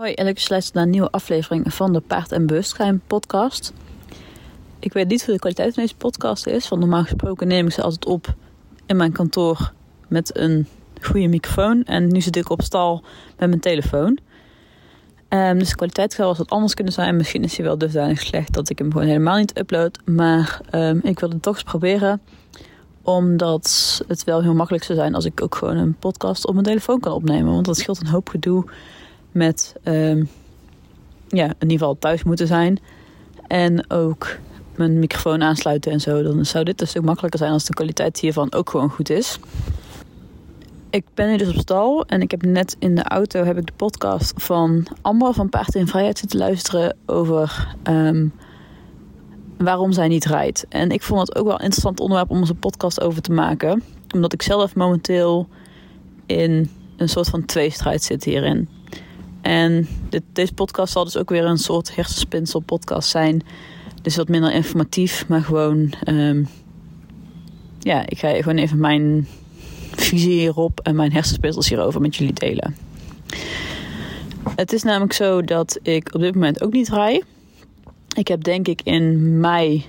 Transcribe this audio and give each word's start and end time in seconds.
Hoi 0.00 0.12
en 0.12 0.26
je 0.26 0.46
luistert 0.48 0.74
naar 0.74 0.84
een 0.84 0.90
nieuwe 0.90 1.10
aflevering 1.10 1.74
van 1.74 1.92
de 1.92 2.00
Paard 2.00 2.32
en 2.32 2.46
Bewustzijn 2.46 3.02
podcast. 3.06 3.72
Ik 4.78 4.92
weet 4.92 5.08
niet 5.08 5.24
hoe 5.24 5.34
de 5.34 5.40
kwaliteit 5.40 5.74
van 5.74 5.82
deze 5.82 5.96
podcast 5.96 6.46
is, 6.46 6.68
want 6.68 6.80
normaal 6.80 7.02
gesproken 7.02 7.48
neem 7.48 7.66
ik 7.66 7.72
ze 7.72 7.82
altijd 7.82 8.04
op 8.04 8.34
in 8.86 8.96
mijn 8.96 9.12
kantoor 9.12 9.72
met 10.08 10.36
een 10.36 10.66
goede 11.00 11.28
microfoon. 11.28 11.84
En 11.84 12.08
nu 12.08 12.20
zit 12.20 12.36
ik 12.36 12.50
op 12.50 12.62
stal 12.62 13.02
met 13.38 13.48
mijn 13.48 13.60
telefoon. 13.60 14.18
Um, 15.28 15.58
dus 15.58 15.68
de 15.68 15.76
kwaliteit 15.76 16.12
zou 16.12 16.28
wel 16.28 16.36
wat 16.36 16.50
anders 16.50 16.74
kunnen 16.74 16.92
zijn. 16.92 17.16
Misschien 17.16 17.44
is 17.44 17.56
hij 17.56 17.66
wel 17.66 17.78
dusdanig 17.78 18.20
slecht 18.20 18.52
dat 18.52 18.70
ik 18.70 18.78
hem 18.78 18.92
gewoon 18.92 19.06
helemaal 19.06 19.38
niet 19.38 19.58
upload. 19.58 19.98
Maar 20.04 20.60
um, 20.70 21.00
ik 21.02 21.20
wilde 21.20 21.34
het 21.34 21.44
toch 21.44 21.54
eens 21.54 21.64
proberen. 21.64 22.20
Omdat 23.02 24.02
het 24.08 24.24
wel 24.24 24.42
heel 24.42 24.54
makkelijk 24.54 24.84
zou 24.84 24.98
zijn 24.98 25.14
als 25.14 25.24
ik 25.24 25.42
ook 25.42 25.54
gewoon 25.54 25.76
een 25.76 25.94
podcast 25.94 26.46
op 26.46 26.52
mijn 26.52 26.66
telefoon 26.66 27.00
kan 27.00 27.12
opnemen. 27.12 27.52
Want 27.52 27.66
dat 27.66 27.76
scheelt 27.76 28.00
een 28.00 28.06
hoop 28.06 28.28
gedoe 28.28 28.64
met 29.32 29.74
um, 29.84 30.28
ja, 31.28 31.44
in 31.44 31.54
ieder 31.60 31.78
geval 31.78 31.98
thuis 31.98 32.22
moeten 32.22 32.46
zijn. 32.46 32.78
En 33.46 33.90
ook 33.90 34.38
mijn 34.76 34.98
microfoon 34.98 35.42
aansluiten 35.42 35.92
en 35.92 36.00
zo. 36.00 36.22
Dan 36.22 36.44
zou 36.44 36.64
dit 36.64 36.80
een 36.80 36.88
stuk 36.88 37.02
makkelijker 37.02 37.38
zijn 37.38 37.52
als 37.52 37.64
de 37.64 37.74
kwaliteit 37.74 38.20
hiervan 38.20 38.52
ook 38.52 38.70
gewoon 38.70 38.90
goed 38.90 39.10
is. 39.10 39.38
Ik 40.90 41.04
ben 41.14 41.28
nu 41.28 41.36
dus 41.36 41.48
op 41.48 41.60
stal 41.60 42.06
en 42.06 42.20
ik 42.20 42.30
heb 42.30 42.42
net 42.42 42.76
in 42.78 42.94
de 42.94 43.02
auto 43.02 43.44
heb 43.44 43.58
ik 43.58 43.66
de 43.66 43.72
podcast 43.76 44.42
van 44.42 44.86
Amber 45.02 45.34
van 45.34 45.48
Paard 45.48 45.74
in 45.74 45.86
Vrijheid 45.86 46.18
zitten 46.18 46.38
luisteren 46.38 46.96
over 47.06 47.74
um, 47.84 48.32
waarom 49.58 49.92
zij 49.92 50.08
niet 50.08 50.24
rijdt. 50.24 50.66
En 50.68 50.90
ik 50.90 51.02
vond 51.02 51.20
het 51.20 51.36
ook 51.36 51.44
wel 51.44 51.54
een 51.54 51.64
interessant 51.64 52.00
onderwerp 52.00 52.30
om 52.30 52.38
onze 52.38 52.54
podcast 52.54 53.00
over 53.00 53.22
te 53.22 53.32
maken. 53.32 53.82
Omdat 54.14 54.32
ik 54.32 54.42
zelf 54.42 54.74
momenteel 54.74 55.48
in 56.26 56.70
een 56.96 57.08
soort 57.08 57.28
van 57.28 57.44
tweestrijd 57.44 58.02
zit 58.02 58.24
hierin. 58.24 58.68
En 59.40 59.88
dit, 60.08 60.22
deze 60.32 60.52
podcast 60.52 60.92
zal 60.92 61.04
dus 61.04 61.16
ook 61.16 61.30
weer 61.30 61.44
een 61.44 61.58
soort 61.58 61.94
hersenspinsel 61.94 62.60
podcast 62.60 63.08
zijn. 63.08 63.42
Dus 64.02 64.16
wat 64.16 64.28
minder 64.28 64.52
informatief, 64.52 65.28
maar 65.28 65.42
gewoon... 65.42 65.92
Um, 66.08 66.48
ja, 67.78 68.06
ik 68.06 68.18
ga 68.18 68.34
gewoon 68.34 68.56
even 68.58 68.78
mijn 68.78 69.26
visie 69.90 70.38
hierop 70.38 70.80
en 70.80 70.96
mijn 70.96 71.12
hersenspinsels 71.12 71.68
hierover 71.68 72.00
met 72.00 72.16
jullie 72.16 72.32
delen. 72.32 72.76
Het 74.56 74.72
is 74.72 74.82
namelijk 74.82 75.12
zo 75.12 75.42
dat 75.42 75.78
ik 75.82 76.14
op 76.14 76.20
dit 76.20 76.34
moment 76.34 76.62
ook 76.62 76.72
niet 76.72 76.88
rij. 76.88 77.22
Ik 78.16 78.28
heb 78.28 78.44
denk 78.44 78.68
ik 78.68 78.80
in 78.82 79.40
mei, 79.40 79.84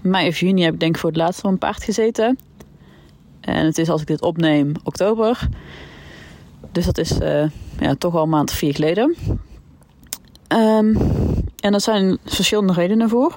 mei 0.00 0.28
of 0.28 0.40
juni 0.40 0.62
heb 0.62 0.74
ik 0.74 0.80
denk 0.80 0.94
ik 0.94 1.00
voor 1.00 1.10
het 1.10 1.18
laatst 1.18 1.40
van 1.40 1.52
een 1.52 1.58
paard 1.58 1.84
gezeten. 1.84 2.38
En 3.40 3.64
het 3.64 3.78
is 3.78 3.88
als 3.88 4.00
ik 4.00 4.06
dit 4.06 4.22
opneem 4.22 4.72
oktober. 4.82 5.48
Dus 6.72 6.84
dat 6.84 6.98
is 6.98 7.20
uh, 7.20 7.44
ja, 7.80 7.94
toch 7.94 8.14
al 8.14 8.22
een 8.22 8.28
maand 8.28 8.50
of 8.50 8.56
vier 8.56 8.74
geleden. 8.74 9.16
Um, 10.48 10.96
en 11.60 11.74
er 11.74 11.80
zijn 11.80 12.18
verschillende 12.24 12.72
redenen 12.72 13.08
voor. 13.08 13.36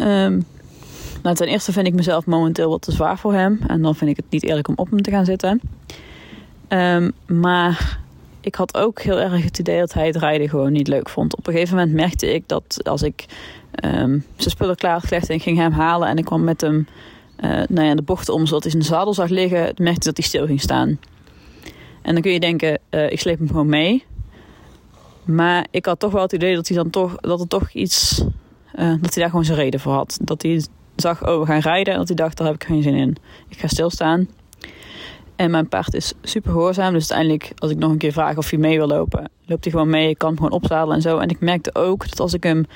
Um, 0.00 0.46
nou, 1.22 1.36
ten 1.36 1.46
eerste 1.46 1.72
vind 1.72 1.86
ik 1.86 1.94
mezelf 1.94 2.26
momenteel 2.26 2.70
wat 2.70 2.82
te 2.82 2.92
zwaar 2.92 3.18
voor 3.18 3.34
hem. 3.34 3.60
En 3.66 3.82
dan 3.82 3.94
vind 3.94 4.10
ik 4.10 4.16
het 4.16 4.30
niet 4.30 4.44
eerlijk 4.44 4.68
om 4.68 4.74
op 4.76 4.90
hem 4.90 5.02
te 5.02 5.10
gaan 5.10 5.24
zitten. 5.24 5.60
Um, 6.68 7.12
maar 7.26 7.98
ik 8.40 8.54
had 8.54 8.76
ook 8.76 9.00
heel 9.00 9.20
erg 9.20 9.44
het 9.44 9.58
idee 9.58 9.78
dat 9.78 9.92
hij 9.92 10.06
het 10.06 10.16
rijden 10.16 10.48
gewoon 10.48 10.72
niet 10.72 10.88
leuk 10.88 11.08
vond. 11.08 11.36
Op 11.36 11.46
een 11.46 11.52
gegeven 11.52 11.76
moment 11.76 11.94
merkte 11.94 12.34
ik 12.34 12.42
dat 12.46 12.80
als 12.84 13.02
ik 13.02 13.26
zijn 13.80 14.24
spullen 14.36 14.76
klaar 14.76 14.92
had 14.92 15.06
gelegd 15.06 15.30
en 15.30 15.40
ging 15.40 15.58
hem 15.58 15.72
halen 15.72 16.08
en 16.08 16.16
ik 16.16 16.24
kwam 16.24 16.44
met 16.44 16.60
hem 16.60 16.86
uh, 17.44 17.62
nou 17.68 17.86
ja, 17.86 17.94
de 17.94 18.02
bocht 18.02 18.28
om 18.28 18.46
zodat 18.46 18.62
hij 18.62 18.70
zijn 18.70 18.82
zadel 18.82 19.14
zag 19.14 19.28
liggen, 19.28 19.60
merkte 19.60 19.90
ik 19.90 20.02
dat 20.02 20.16
hij 20.16 20.26
stil 20.26 20.46
ging 20.46 20.60
staan. 20.60 20.98
En 22.02 22.12
dan 22.12 22.22
kun 22.22 22.32
je 22.32 22.40
denken, 22.40 22.78
uh, 22.90 23.10
ik 23.10 23.20
sleep 23.20 23.38
hem 23.38 23.48
gewoon 23.48 23.68
mee. 23.68 24.04
Maar 25.24 25.66
ik 25.70 25.86
had 25.86 26.00
toch 26.00 26.12
wel 26.12 26.22
het 26.22 26.32
idee 26.32 26.54
dat 26.54 26.68
hij 26.68 26.76
dan 26.76 26.90
toch, 26.90 27.16
dat 27.16 27.40
er 27.40 27.48
toch 27.48 27.70
iets, 27.70 28.24
uh, 28.78 28.94
dat 29.00 29.14
hij 29.14 29.22
daar 29.22 29.30
gewoon 29.30 29.44
zijn 29.44 29.58
reden 29.58 29.80
voor 29.80 29.92
had. 29.92 30.18
Dat 30.22 30.42
hij 30.42 30.64
zag, 30.96 31.28
oh 31.28 31.40
we 31.40 31.46
gaan 31.46 31.60
rijden. 31.60 31.92
En 31.92 31.98
dat 31.98 32.08
hij 32.08 32.16
dacht, 32.16 32.36
daar 32.36 32.46
heb 32.46 32.56
ik 32.56 32.64
geen 32.64 32.82
zin 32.82 32.94
in. 32.94 33.16
Ik 33.48 33.58
ga 33.58 33.66
stilstaan. 33.66 34.28
En 35.36 35.50
mijn 35.50 35.68
paard 35.68 35.94
is 35.94 36.12
super 36.22 36.52
gehoorzaam. 36.52 36.92
Dus 36.92 37.12
uiteindelijk, 37.12 37.52
als 37.58 37.70
ik 37.70 37.78
nog 37.78 37.90
een 37.90 37.98
keer 37.98 38.12
vraag 38.12 38.36
of 38.36 38.50
hij 38.50 38.58
mee 38.58 38.76
wil 38.76 38.86
lopen, 38.86 39.30
loopt 39.46 39.64
hij 39.64 39.72
gewoon 39.72 39.90
mee. 39.90 40.08
Ik 40.08 40.18
kan 40.18 40.28
hem 40.28 40.36
gewoon 40.36 40.52
opzadelen 40.52 40.94
en 40.94 41.02
zo. 41.02 41.18
En 41.18 41.28
ik 41.28 41.40
merkte 41.40 41.74
ook 41.74 42.08
dat 42.08 42.20
als 42.20 42.34
ik 42.34 42.42
hem 42.42 42.66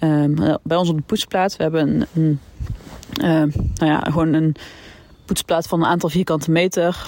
um, 0.00 0.34
bij 0.62 0.76
ons 0.76 0.88
op 0.88 0.96
de 0.96 1.02
poetsplaats, 1.02 1.56
we 1.56 1.62
hebben 1.62 1.88
een, 1.88 2.06
een 2.14 2.38
uh, 3.20 3.54
nou 3.74 3.92
ja, 3.92 3.98
gewoon 3.98 4.32
een 4.32 4.54
poetsplaats 5.24 5.66
van 5.66 5.80
een 5.80 5.88
aantal 5.88 6.08
vierkante 6.08 6.50
meter. 6.50 7.04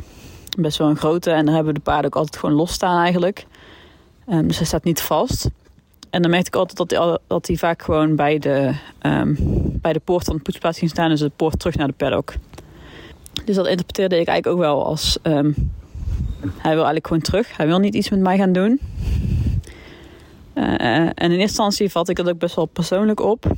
Best 0.57 0.79
wel 0.79 0.89
een 0.89 0.97
grote. 0.97 1.31
En 1.31 1.47
daar 1.47 1.55
hebben 1.55 1.75
de 1.75 1.81
paarden 1.81 2.07
ook 2.07 2.17
altijd 2.17 2.37
gewoon 2.37 2.55
los 2.55 2.73
staan 2.73 3.03
eigenlijk. 3.03 3.47
Um, 4.29 4.47
dus 4.47 4.57
hij 4.57 4.67
staat 4.67 4.85
niet 4.85 5.01
vast. 5.01 5.51
En 6.11 6.23
dan 6.23 6.31
merkte 6.31 6.49
ik 6.49 6.57
altijd 6.57 6.79
dat 6.79 6.91
hij, 6.91 7.19
dat 7.27 7.47
hij 7.47 7.57
vaak 7.57 7.83
gewoon 7.83 8.17
bij 8.17 8.39
de, 8.39 8.75
um, 9.03 9.37
bij 9.81 9.93
de 9.93 10.01
poort 10.05 10.25
van 10.25 10.37
de 10.37 10.43
poetsplaats 10.43 10.79
ging 10.79 10.91
staan. 10.91 11.09
Dus 11.09 11.21
de 11.21 11.31
poort 11.37 11.59
terug 11.59 11.77
naar 11.77 11.87
de 11.87 11.93
paddock. 11.93 12.35
Dus 13.45 13.57
dat 13.57 13.67
interpreteerde 13.67 14.21
ik 14.21 14.29
eigenlijk 14.29 14.47
ook 14.47 14.63
wel 14.69 14.85
als... 14.85 15.19
Um, 15.23 15.55
hij 16.41 16.75
wil 16.75 16.85
eigenlijk 16.85 17.07
gewoon 17.07 17.23
terug. 17.23 17.57
Hij 17.57 17.67
wil 17.67 17.79
niet 17.79 17.95
iets 17.95 18.11
met 18.11 18.21
mij 18.21 18.37
gaan 18.37 18.53
doen. 18.53 18.81
Uh, 20.55 20.65
en 20.81 21.15
in 21.15 21.31
eerste 21.31 21.41
instantie 21.41 21.91
vat 21.91 22.09
ik 22.09 22.17
dat 22.17 22.29
ook 22.29 22.39
best 22.39 22.55
wel 22.55 22.67
persoonlijk 22.67 23.21
op. 23.21 23.53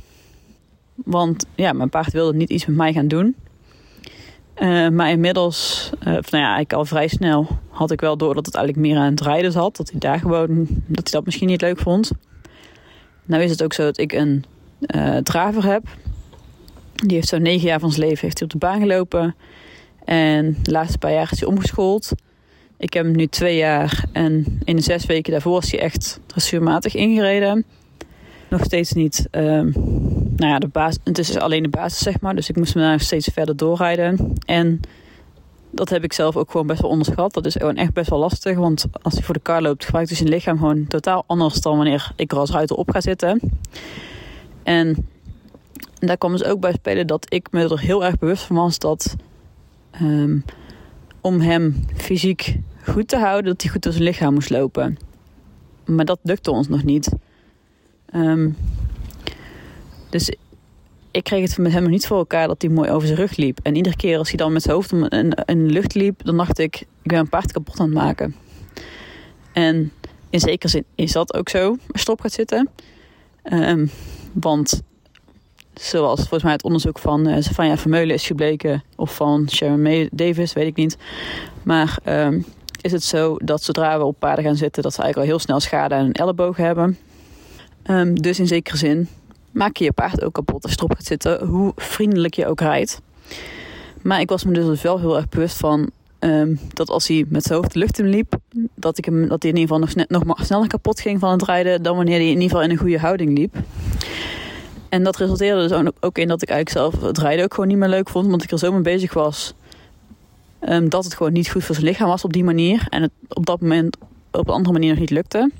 Want 0.95 1.45
ja, 1.55 1.73
mijn 1.73 1.89
paard 1.89 2.11
wilde 2.11 2.37
niet 2.37 2.49
iets 2.49 2.65
met 2.65 2.75
mij 2.75 2.93
gaan 2.93 3.07
doen. 3.07 3.35
Uh, 4.59 4.89
maar 4.89 5.09
inmiddels, 5.09 5.89
of 5.93 6.05
nou 6.05 6.17
ja, 6.43 6.55
eigenlijk 6.55 6.73
al 6.73 6.85
vrij 6.85 7.07
snel 7.07 7.47
had 7.69 7.91
ik 7.91 8.01
wel 8.01 8.17
door 8.17 8.33
dat 8.33 8.45
het 8.45 8.55
eigenlijk 8.55 8.87
meer 8.87 8.97
aan 8.97 9.11
het 9.11 9.21
rijden 9.21 9.51
zat. 9.51 9.77
Dat 9.77 9.89
hij 9.89 9.99
daar 9.99 10.19
gewoon, 10.19 10.67
dat 10.69 11.03
hij 11.03 11.11
dat 11.11 11.25
misschien 11.25 11.47
niet 11.47 11.61
leuk 11.61 11.79
vond. 11.79 12.11
Nou 13.25 13.43
is 13.43 13.51
het 13.51 13.63
ook 13.63 13.73
zo 13.73 13.83
dat 13.83 13.97
ik 13.97 14.11
een 14.11 14.45
uh, 14.81 15.17
draver 15.17 15.65
heb. 15.65 15.83
Die 16.93 17.15
heeft 17.15 17.27
zo'n 17.27 17.41
negen 17.41 17.67
jaar 17.67 17.79
van 17.79 17.91
zijn 17.91 18.07
leven 18.07 18.21
heeft 18.21 18.39
hij 18.39 18.47
op 18.47 18.53
de 18.53 18.65
baan 18.65 18.79
gelopen. 18.79 19.35
En 20.05 20.57
de 20.61 20.71
laatste 20.71 20.97
paar 20.97 21.11
jaar 21.11 21.31
is 21.31 21.39
hij 21.39 21.49
omgeschoold. 21.49 22.11
Ik 22.77 22.93
heb 22.93 23.03
hem 23.03 23.15
nu 23.15 23.27
twee 23.27 23.57
jaar 23.57 24.05
en 24.11 24.59
in 24.63 24.75
de 24.75 24.81
zes 24.81 25.05
weken 25.05 25.31
daarvoor 25.31 25.63
is 25.63 25.71
hij 25.71 25.79
echt 25.81 26.19
dressuurmatig 26.25 26.95
ingereden. 26.95 27.65
Nog 28.49 28.63
steeds 28.63 28.91
niet, 28.91 29.27
uh, 29.31 29.65
nou 30.39 30.51
ja, 30.51 30.59
de 30.59 30.67
basis, 30.67 30.99
het 31.03 31.17
is 31.17 31.37
alleen 31.37 31.63
de 31.63 31.69
basis 31.69 31.99
zeg 31.99 32.21
maar. 32.21 32.35
Dus 32.35 32.49
ik 32.49 32.55
moest 32.55 32.75
me 32.75 32.81
daar 32.81 32.99
steeds 32.99 33.29
verder 33.33 33.57
doorrijden. 33.57 34.33
En 34.45 34.79
dat 35.71 35.89
heb 35.89 36.03
ik 36.03 36.13
zelf 36.13 36.35
ook 36.35 36.51
gewoon 36.51 36.67
best 36.67 36.81
wel 36.81 36.89
onderschat. 36.89 37.33
Dat 37.33 37.45
is 37.45 37.55
gewoon 37.55 37.75
echt 37.75 37.93
best 37.93 38.09
wel 38.09 38.19
lastig. 38.19 38.57
Want 38.57 38.85
als 39.01 39.13
hij 39.13 39.23
voor 39.23 39.33
de 39.33 39.39
kar 39.39 39.61
loopt, 39.61 39.85
gebruikt 39.85 40.09
hij 40.09 40.17
zijn 40.17 40.29
lichaam 40.29 40.57
gewoon 40.57 40.87
totaal 40.87 41.23
anders 41.27 41.61
dan 41.61 41.75
wanneer 41.75 42.11
ik 42.15 42.31
er 42.31 42.37
als 42.37 42.51
ruiter 42.51 42.75
op 42.75 42.91
ga 42.91 43.01
zitten. 43.01 43.39
En 44.63 45.07
daar 45.99 46.17
kwam 46.17 46.31
dus 46.31 46.43
ook 46.43 46.59
bij 46.59 46.73
spelen 46.73 47.07
dat 47.07 47.33
ik 47.33 47.47
me 47.51 47.63
er 47.63 47.79
heel 47.79 48.05
erg 48.05 48.17
bewust 48.17 48.43
van 48.43 48.55
was 48.55 48.79
dat 48.79 49.15
um, 50.01 50.43
om 51.21 51.39
hem 51.39 51.85
fysiek 51.95 52.59
goed 52.83 53.07
te 53.07 53.17
houden, 53.17 53.51
dat 53.51 53.61
hij 53.61 53.71
goed 53.71 53.83
door 53.83 53.91
zijn 53.91 54.03
lichaam 54.03 54.33
moest 54.33 54.49
lopen. 54.49 54.97
Maar 55.85 56.05
dat 56.05 56.19
lukte 56.23 56.51
ons 56.51 56.67
nog 56.67 56.83
niet. 56.83 57.11
Um, 58.15 58.57
dus 60.09 60.31
ik 61.11 61.23
kreeg 61.23 61.49
het 61.49 61.57
met 61.57 61.71
hem 61.71 61.81
nog 61.81 61.91
niet 61.91 62.07
voor 62.07 62.17
elkaar 62.17 62.47
dat 62.47 62.61
hij 62.61 62.71
mooi 62.71 62.89
over 62.89 63.07
zijn 63.07 63.19
rug 63.19 63.35
liep. 63.35 63.59
En 63.63 63.75
iedere 63.75 63.95
keer 63.95 64.17
als 64.17 64.27
hij 64.27 64.37
dan 64.37 64.53
met 64.53 64.61
zijn 64.61 64.75
hoofd 64.75 64.91
in, 64.91 65.33
de 65.45 65.55
lucht 65.55 65.93
liep, 65.93 66.23
dan 66.23 66.37
dacht 66.37 66.59
ik, 66.59 66.75
ik 66.75 66.87
ben 67.11 67.19
een 67.19 67.29
paard 67.29 67.51
kapot 67.51 67.79
aan 67.79 67.85
het 67.85 67.95
maken. 67.95 68.35
En 69.53 69.91
in 70.29 70.39
zekere 70.39 70.71
zin 70.71 70.85
is 70.95 71.11
dat 71.11 71.33
ook 71.33 71.49
zo, 71.49 71.77
als 71.91 72.03
erop 72.03 72.21
gaat 72.21 72.31
zitten. 72.31 72.69
Um, 73.43 73.91
want 74.33 74.81
zoals 75.73 76.19
volgens 76.19 76.43
mij 76.43 76.51
het 76.51 76.63
onderzoek 76.63 76.99
van 76.99 77.27
uh, 77.27 77.35
Savanja 77.39 77.77
Vermeulen 77.77 78.15
is 78.15 78.27
gebleken, 78.27 78.83
of 78.95 79.15
van 79.15 79.49
Sharon 79.49 80.09
Davis, 80.11 80.53
weet 80.53 80.67
ik 80.67 80.75
niet. 80.75 80.97
Maar 81.63 81.99
um, 82.05 82.45
is 82.81 82.91
het 82.91 83.03
zo 83.03 83.37
dat 83.37 83.63
zodra 83.63 83.97
we 83.97 84.03
op 84.03 84.19
paarden 84.19 84.45
gaan 84.45 84.55
zitten, 84.55 84.83
dat 84.83 84.93
ze 84.93 85.01
eigenlijk 85.01 85.31
al 85.31 85.35
heel 85.35 85.45
snel 85.45 85.59
schade 85.59 85.95
aan 85.95 86.03
hun 86.03 86.13
elleboog 86.13 86.57
hebben. 86.57 86.97
Um, 87.89 88.21
dus 88.21 88.39
in 88.39 88.47
zekere 88.47 88.77
zin 88.77 89.07
maak 89.51 89.77
je 89.77 89.83
je 89.83 89.91
paard 89.91 90.23
ook 90.23 90.33
kapot 90.33 90.63
als 90.63 90.71
je 90.71 90.77
erop 90.77 90.95
gaat 90.95 91.05
zitten, 91.05 91.45
hoe 91.45 91.73
vriendelijk 91.75 92.33
je 92.33 92.47
ook 92.47 92.59
rijdt. 92.59 93.01
Maar 94.01 94.19
ik 94.19 94.29
was 94.29 94.43
me 94.43 94.53
dus 94.53 94.81
wel 94.81 94.99
heel 94.99 95.15
erg 95.15 95.29
bewust 95.29 95.57
van 95.57 95.89
um, 96.19 96.59
dat 96.73 96.89
als 96.89 97.07
hij 97.07 97.25
met 97.27 97.43
zijn 97.43 97.59
hoofd 97.59 97.73
de 97.73 97.79
lucht 97.79 97.99
in 97.99 98.07
liep, 98.07 98.35
dat, 98.75 98.97
ik 98.97 99.05
hem, 99.05 99.27
dat 99.27 99.41
hij 99.43 99.51
in 99.51 99.57
ieder 99.57 99.75
geval 99.75 99.95
nog, 99.95 100.07
nog 100.07 100.23
maar 100.23 100.45
sneller 100.45 100.67
kapot 100.67 100.99
ging 100.99 101.19
van 101.19 101.31
het 101.31 101.43
rijden 101.43 101.83
dan 101.83 101.95
wanneer 101.95 102.15
hij 102.15 102.25
in 102.25 102.33
ieder 102.33 102.49
geval 102.49 102.63
in 102.63 102.69
een 102.69 102.77
goede 102.77 102.99
houding 102.99 103.37
liep. 103.37 103.55
En 104.89 105.03
dat 105.03 105.17
resulteerde 105.17 105.67
dus 105.67 105.91
ook 105.99 106.17
in 106.17 106.27
dat 106.27 106.41
ik 106.41 106.49
eigenlijk 106.49 106.91
zelf 106.91 107.07
het 107.07 107.17
rijden 107.17 107.43
ook 107.43 107.53
gewoon 107.53 107.69
niet 107.69 107.77
meer 107.77 107.89
leuk 107.89 108.09
vond, 108.09 108.27
want 108.27 108.43
ik 108.43 108.51
er 108.51 108.59
zo 108.59 108.71
mee 108.71 108.81
bezig 108.81 109.13
was 109.13 109.53
um, 110.61 110.89
dat 110.89 111.03
het 111.03 111.13
gewoon 111.13 111.33
niet 111.33 111.49
goed 111.49 111.63
voor 111.63 111.75
zijn 111.75 111.87
lichaam 111.87 112.07
was 112.07 112.23
op 112.23 112.33
die 112.33 112.43
manier. 112.43 112.87
En 112.89 113.01
het 113.01 113.11
op 113.27 113.45
dat 113.45 113.61
moment 113.61 113.97
op 114.31 114.47
een 114.47 114.53
andere 114.53 114.73
manier 114.73 114.89
nog 114.89 114.99
niet 114.99 115.09
lukte. 115.09 115.51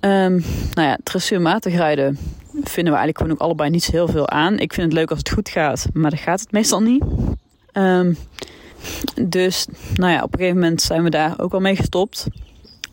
Um, 0.00 0.44
nou 0.72 0.88
ja, 0.88 0.98
dressuurmatig 1.02 1.74
rijden 1.74 2.18
vinden 2.62 2.92
we 2.92 2.98
eigenlijk 2.98 3.18
gewoon 3.18 3.32
ook 3.32 3.40
allebei 3.40 3.70
niet 3.70 3.82
zo 3.82 3.90
heel 3.90 4.08
veel 4.08 4.28
aan. 4.28 4.58
Ik 4.58 4.72
vind 4.72 4.86
het 4.86 4.98
leuk 4.98 5.10
als 5.10 5.18
het 5.18 5.30
goed 5.30 5.48
gaat, 5.48 5.86
maar 5.92 6.10
dat 6.10 6.20
gaat 6.20 6.40
het 6.40 6.52
meestal 6.52 6.80
niet. 6.80 7.04
Um, 7.72 8.16
dus 9.22 9.66
nou 9.94 10.12
ja, 10.12 10.22
op 10.22 10.32
een 10.32 10.38
gegeven 10.38 10.60
moment 10.60 10.82
zijn 10.82 11.02
we 11.02 11.10
daar 11.10 11.34
ook 11.36 11.52
al 11.52 11.60
mee 11.60 11.76
gestopt. 11.76 12.26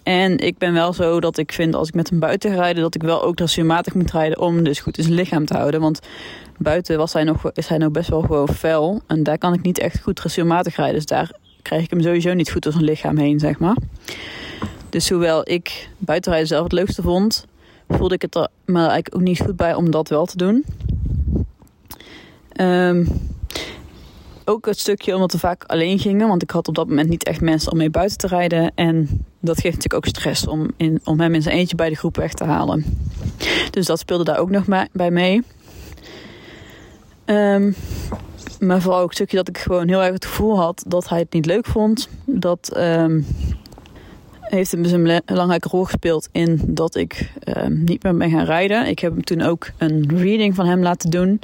En 0.03 0.37
ik 0.37 0.57
ben 0.57 0.73
wel 0.73 0.93
zo 0.93 1.19
dat 1.19 1.37
ik 1.37 1.51
vind 1.51 1.75
als 1.75 1.87
ik 1.87 1.93
met 1.93 2.09
hem 2.09 2.19
buiten 2.19 2.51
ga 2.51 2.55
rijden, 2.55 2.81
dat 2.81 2.95
ik 2.95 3.01
wel 3.01 3.23
ook 3.23 3.35
dressuurmatig 3.35 3.93
moet 3.93 4.11
rijden 4.11 4.39
om 4.39 4.63
dus 4.63 4.79
goed 4.79 4.97
in 4.97 5.03
zijn 5.03 5.15
lichaam 5.15 5.45
te 5.45 5.53
houden. 5.53 5.81
Want 5.81 5.99
buiten 6.57 6.97
was 6.97 7.13
hij 7.13 7.23
nog, 7.23 7.51
is 7.53 7.67
hij 7.67 7.77
nog 7.77 7.91
best 7.91 8.09
wel 8.09 8.21
gewoon 8.21 8.47
fel. 8.47 9.01
En 9.07 9.23
daar 9.23 9.37
kan 9.37 9.53
ik 9.53 9.61
niet 9.61 9.79
echt 9.79 10.01
goed 10.01 10.15
dressuurmatig 10.15 10.75
rijden. 10.75 10.95
Dus 10.95 11.05
daar 11.05 11.31
krijg 11.61 11.83
ik 11.83 11.89
hem 11.89 12.01
sowieso 12.01 12.33
niet 12.33 12.51
goed 12.51 12.63
door 12.63 12.71
zijn 12.71 12.83
lichaam 12.83 13.17
heen, 13.17 13.39
zeg 13.39 13.59
maar. 13.59 13.77
Dus 14.89 15.09
hoewel 15.09 15.49
ik 15.49 15.89
buitenrijden 15.97 16.47
zelf 16.47 16.63
het 16.63 16.71
leukste 16.71 17.01
vond, 17.01 17.45
voelde 17.97 18.15
ik 18.15 18.21
het 18.21 18.35
er 18.35 18.47
maar 18.65 18.89
eigenlijk 18.89 19.15
ook 19.15 19.21
niet 19.21 19.41
goed 19.41 19.55
bij 19.55 19.73
om 19.73 19.91
dat 19.91 20.09
wel 20.09 20.25
te 20.25 20.37
doen. 20.37 20.65
Um, 22.59 23.07
ook 24.45 24.65
het 24.65 24.79
stukje 24.79 25.13
omdat 25.13 25.31
we 25.31 25.39
vaak 25.39 25.63
alleen 25.63 25.99
gingen. 25.99 26.27
Want 26.27 26.43
ik 26.43 26.51
had 26.51 26.67
op 26.67 26.75
dat 26.75 26.87
moment 26.87 27.09
niet 27.09 27.23
echt 27.23 27.41
mensen 27.41 27.71
om 27.71 27.77
mee 27.77 27.89
buiten 27.89 28.17
te 28.17 28.27
rijden. 28.27 28.71
En 28.75 29.25
dat 29.39 29.59
geeft 29.59 29.75
natuurlijk 29.75 30.05
ook 30.05 30.15
stress 30.15 30.47
om, 30.47 30.67
in, 30.77 31.01
om 31.03 31.19
hem 31.19 31.33
in 31.33 31.41
zijn 31.41 31.55
eentje 31.55 31.75
bij 31.75 31.89
de 31.89 31.95
groep 31.95 32.15
weg 32.15 32.33
te 32.33 32.43
halen. 32.43 32.85
Dus 33.69 33.85
dat 33.85 33.99
speelde 33.99 34.23
daar 34.23 34.39
ook 34.39 34.49
nog 34.49 34.65
bij 34.91 35.11
mee. 35.11 35.43
Um, 37.25 37.75
maar 38.59 38.81
vooral 38.81 38.99
ook 38.99 39.07
het 39.07 39.15
stukje 39.15 39.37
dat 39.37 39.47
ik 39.47 39.57
gewoon 39.57 39.87
heel 39.87 40.03
erg 40.03 40.13
het 40.13 40.25
gevoel 40.25 40.59
had 40.59 40.83
dat 40.87 41.09
hij 41.09 41.19
het 41.19 41.33
niet 41.33 41.45
leuk 41.45 41.65
vond. 41.65 42.09
Dat 42.25 42.77
um, 42.77 43.25
heeft 44.51 44.71
hem 44.71 44.83
dus 44.83 44.91
een 44.91 45.21
belangrijke 45.25 45.67
rol 45.67 45.83
gespeeld 45.83 46.29
in 46.31 46.61
dat 46.67 46.95
ik 46.95 47.31
um, 47.57 47.83
niet 47.83 48.03
meer 48.03 48.17
ben 48.17 48.29
gaan 48.29 48.45
rijden. 48.45 48.87
Ik 48.87 48.99
heb 48.99 49.11
hem 49.11 49.23
toen 49.23 49.41
ook 49.41 49.69
een 49.77 50.17
reading 50.17 50.55
van 50.55 50.65
hem 50.65 50.81
laten 50.81 51.09
doen 51.09 51.39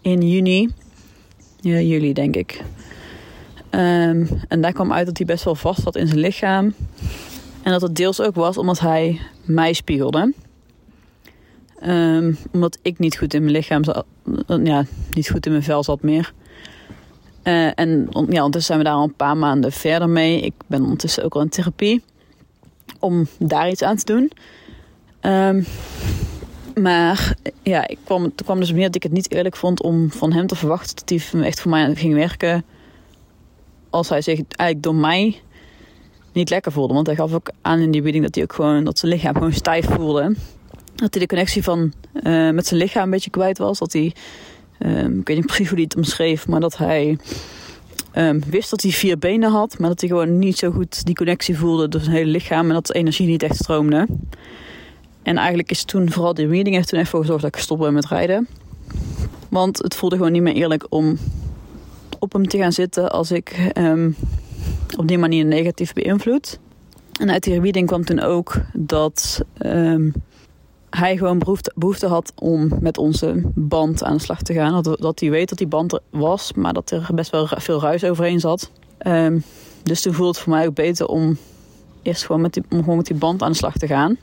in 0.00 0.28
juni 0.28 0.70
ja, 1.64 1.80
juli 1.80 2.12
denk 2.12 2.36
ik. 2.36 2.62
Um, 3.70 4.28
en 4.48 4.60
daar 4.60 4.72
kwam 4.72 4.92
uit 4.92 5.06
dat 5.06 5.16
hij 5.16 5.26
best 5.26 5.44
wel 5.44 5.54
vast 5.54 5.82
zat 5.82 5.96
in 5.96 6.06
zijn 6.06 6.18
lichaam. 6.18 6.74
En 7.62 7.72
dat 7.72 7.82
het 7.82 7.96
deels 7.96 8.20
ook 8.20 8.34
was 8.34 8.58
omdat 8.58 8.80
hij 8.80 9.20
mij 9.44 9.72
spiegelde. 9.72 10.32
Um, 11.86 12.38
omdat 12.52 12.78
ik 12.82 12.98
niet 12.98 13.16
goed 13.16 13.34
in 13.34 13.40
mijn 13.40 13.54
lichaam 13.54 13.84
zat. 13.84 14.04
Ja, 14.46 14.84
niet 15.10 15.30
goed 15.30 15.46
in 15.46 15.52
mijn 15.52 15.64
vel 15.64 15.84
zat 15.84 16.02
meer. 16.02 16.32
Uh, 17.44 17.78
en 17.78 18.06
ja, 18.10 18.44
ondertussen 18.44 18.62
zijn 18.62 18.78
we 18.78 18.84
daar 18.84 18.94
al 18.94 19.02
een 19.02 19.14
paar 19.14 19.36
maanden 19.36 19.72
verder 19.72 20.08
mee. 20.08 20.40
Ik 20.40 20.54
ben 20.66 20.82
ondertussen 20.82 21.24
ook 21.24 21.34
al 21.34 21.40
in 21.40 21.48
therapie. 21.48 22.02
Om 23.04 23.26
daar 23.38 23.70
iets 23.70 23.82
aan 23.82 23.96
te 23.96 24.04
doen. 24.04 24.30
Um, 25.20 25.66
maar 26.74 27.36
ja, 27.62 27.88
ik 27.88 27.98
kwam, 28.04 28.22
toen 28.22 28.46
kwam 28.46 28.60
dus 28.60 28.72
meer 28.72 28.86
dat 28.86 28.94
ik 28.94 29.02
het 29.02 29.12
niet 29.12 29.32
eerlijk 29.32 29.56
vond 29.56 29.82
om 29.82 30.10
van 30.10 30.32
hem 30.32 30.46
te 30.46 30.56
verwachten 30.56 30.96
dat 30.96 31.08
hij 31.08 31.42
echt 31.42 31.60
voor 31.60 31.70
mij 31.70 31.94
ging 31.94 32.14
werken. 32.14 32.64
Als 33.90 34.08
hij 34.08 34.22
zich 34.22 34.40
eigenlijk 34.48 34.82
door 34.82 34.94
mij 34.94 35.40
niet 36.32 36.50
lekker 36.50 36.72
voelde. 36.72 36.94
Want 36.94 37.06
hij 37.06 37.16
gaf 37.16 37.32
ook 37.32 37.50
aan 37.62 37.78
in 37.78 37.90
die 37.90 38.02
reading 38.02 38.24
dat 38.24 38.34
hij 38.34 38.44
ook 38.44 38.52
gewoon, 38.52 38.84
dat 38.84 38.98
zijn 38.98 39.12
lichaam 39.12 39.34
gewoon 39.34 39.52
stijf 39.52 39.86
voelde. 39.86 40.34
Dat 40.94 41.14
hij 41.14 41.22
de 41.22 41.26
connectie 41.26 41.62
van, 41.62 41.92
uh, 42.22 42.50
met 42.50 42.66
zijn 42.66 42.80
lichaam 42.80 43.04
een 43.04 43.10
beetje 43.10 43.30
kwijt 43.30 43.58
was. 43.58 43.78
Dat 43.78 43.92
hij, 43.92 44.14
um, 44.78 45.18
ik 45.20 45.26
weet 45.26 45.36
niet 45.36 45.46
precies 45.46 45.68
hoe 45.68 45.76
hij 45.76 45.84
het 45.84 45.96
omschreef, 45.96 46.48
maar 46.48 46.60
dat 46.60 46.76
hij 46.76 47.18
um, 48.16 48.42
wist 48.50 48.70
dat 48.70 48.82
hij 48.82 48.90
vier 48.90 49.18
benen 49.18 49.50
had. 49.50 49.78
Maar 49.78 49.88
dat 49.88 50.00
hij 50.00 50.08
gewoon 50.08 50.38
niet 50.38 50.58
zo 50.58 50.70
goed 50.70 51.04
die 51.04 51.14
connectie 51.14 51.58
voelde 51.58 51.88
door 51.88 52.00
zijn 52.00 52.16
hele 52.16 52.30
lichaam. 52.30 52.68
En 52.68 52.74
dat 52.74 52.86
de 52.86 52.94
energie 52.94 53.26
niet 53.26 53.42
echt 53.42 53.56
stroomde. 53.56 54.06
En 55.22 55.36
eigenlijk 55.36 55.70
is 55.70 55.84
toen 55.84 56.10
vooral 56.10 56.34
die 56.34 56.48
reading 56.48 56.74
heeft 56.74 56.88
toen 56.88 56.98
even 56.98 57.18
gezorgd 57.18 57.42
dat 57.42 57.50
ik 57.50 57.56
gestopt 57.56 57.80
ben 57.80 57.92
met 57.92 58.06
rijden. 58.06 58.48
Want 59.48 59.78
het 59.78 59.94
voelde 59.94 60.16
gewoon 60.16 60.32
niet 60.32 60.42
meer 60.42 60.54
eerlijk 60.54 60.86
om 60.88 61.18
op 62.18 62.32
hem 62.32 62.48
te 62.48 62.58
gaan 62.58 62.72
zitten 62.72 63.10
als 63.10 63.30
ik 63.30 63.70
um, 63.78 64.16
op 64.96 65.08
die 65.08 65.18
manier 65.18 65.44
negatief 65.44 65.92
beïnvloed. 65.92 66.58
En 67.20 67.30
uit 67.30 67.42
die 67.42 67.60
reading 67.60 67.86
kwam 67.86 68.04
toen 68.04 68.20
ook 68.20 68.54
dat 68.72 69.44
um, 69.66 70.12
hij 70.96 71.16
gewoon 71.16 71.38
behoefte, 71.38 71.72
behoefte, 71.74 72.06
had 72.06 72.32
om 72.34 72.70
met 72.80 72.98
onze 72.98 73.42
band 73.54 74.02
aan 74.02 74.16
de 74.16 74.22
slag 74.22 74.42
te 74.42 74.52
gaan. 74.52 74.82
Dat, 74.82 75.00
dat 75.00 75.20
hij 75.20 75.30
weet 75.30 75.48
dat 75.48 75.58
die 75.58 75.66
band 75.66 75.92
er 75.92 76.00
was, 76.10 76.52
maar 76.52 76.72
dat 76.72 76.90
er 76.90 77.08
best 77.14 77.30
wel 77.30 77.48
veel 77.50 77.80
ruis 77.80 78.04
overheen 78.04 78.40
zat. 78.40 78.70
Um, 79.06 79.44
dus 79.82 80.02
toen 80.02 80.14
voelde 80.14 80.30
het 80.30 80.40
voor 80.40 80.52
mij 80.52 80.66
ook 80.66 80.74
beter 80.74 81.06
om 81.06 81.38
eerst 82.02 82.26
gewoon 82.26 82.40
met 82.40 82.52
die, 82.52 82.62
om 82.70 82.78
gewoon 82.78 82.96
met 82.96 83.06
die 83.06 83.16
band 83.16 83.42
aan 83.42 83.50
de 83.50 83.56
slag 83.56 83.76
te 83.76 83.86
gaan 83.86 84.18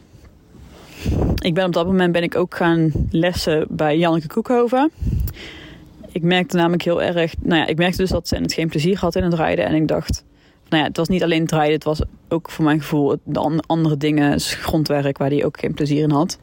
ik 1.42 1.54
ben 1.54 1.66
op 1.66 1.74
dat 1.74 1.86
moment 1.86 2.12
ben 2.12 2.24
ik 2.24 2.36
ook 2.36 2.56
gaan 2.56 2.92
lessen 3.10 3.66
bij 3.70 3.98
Janneke 3.98 4.28
Koekhoven. 4.28 4.92
Ik 6.12 6.22
merkte 6.22 6.58
namelijk 6.58 6.84
heel 6.84 7.02
erg, 7.02 7.34
nou 7.40 7.62
ja, 7.62 7.68
ik 7.68 7.78
merkte 7.78 7.98
dus 7.98 8.10
dat 8.10 8.28
ze 8.28 8.36
het 8.36 8.54
geen 8.54 8.70
plezier 8.70 9.00
had 9.00 9.16
in 9.16 9.24
het 9.24 9.34
rijden. 9.34 9.66
En 9.66 9.76
ik 9.76 9.88
dacht, 9.88 10.24
nou 10.70 10.82
ja, 10.82 10.88
het 10.88 10.98
was 10.98 11.08
niet 11.08 11.24
alleen 11.24 11.42
het 11.42 11.52
rijden, 11.52 11.74
het 11.74 11.84
was 11.84 12.02
ook 12.30 12.50
voor 12.50 12.66
mijn 12.66 12.80
gevoel 12.82 13.16
de 13.24 13.62
andere 13.66 13.98
dingen, 13.98 14.40
grondwerk 14.40 15.18
waar 15.18 15.30
hij 15.30 15.46
ook 15.46 15.60
geen 15.60 15.74
plezier 15.74 16.04
in 16.04 16.12
had. 16.12 16.40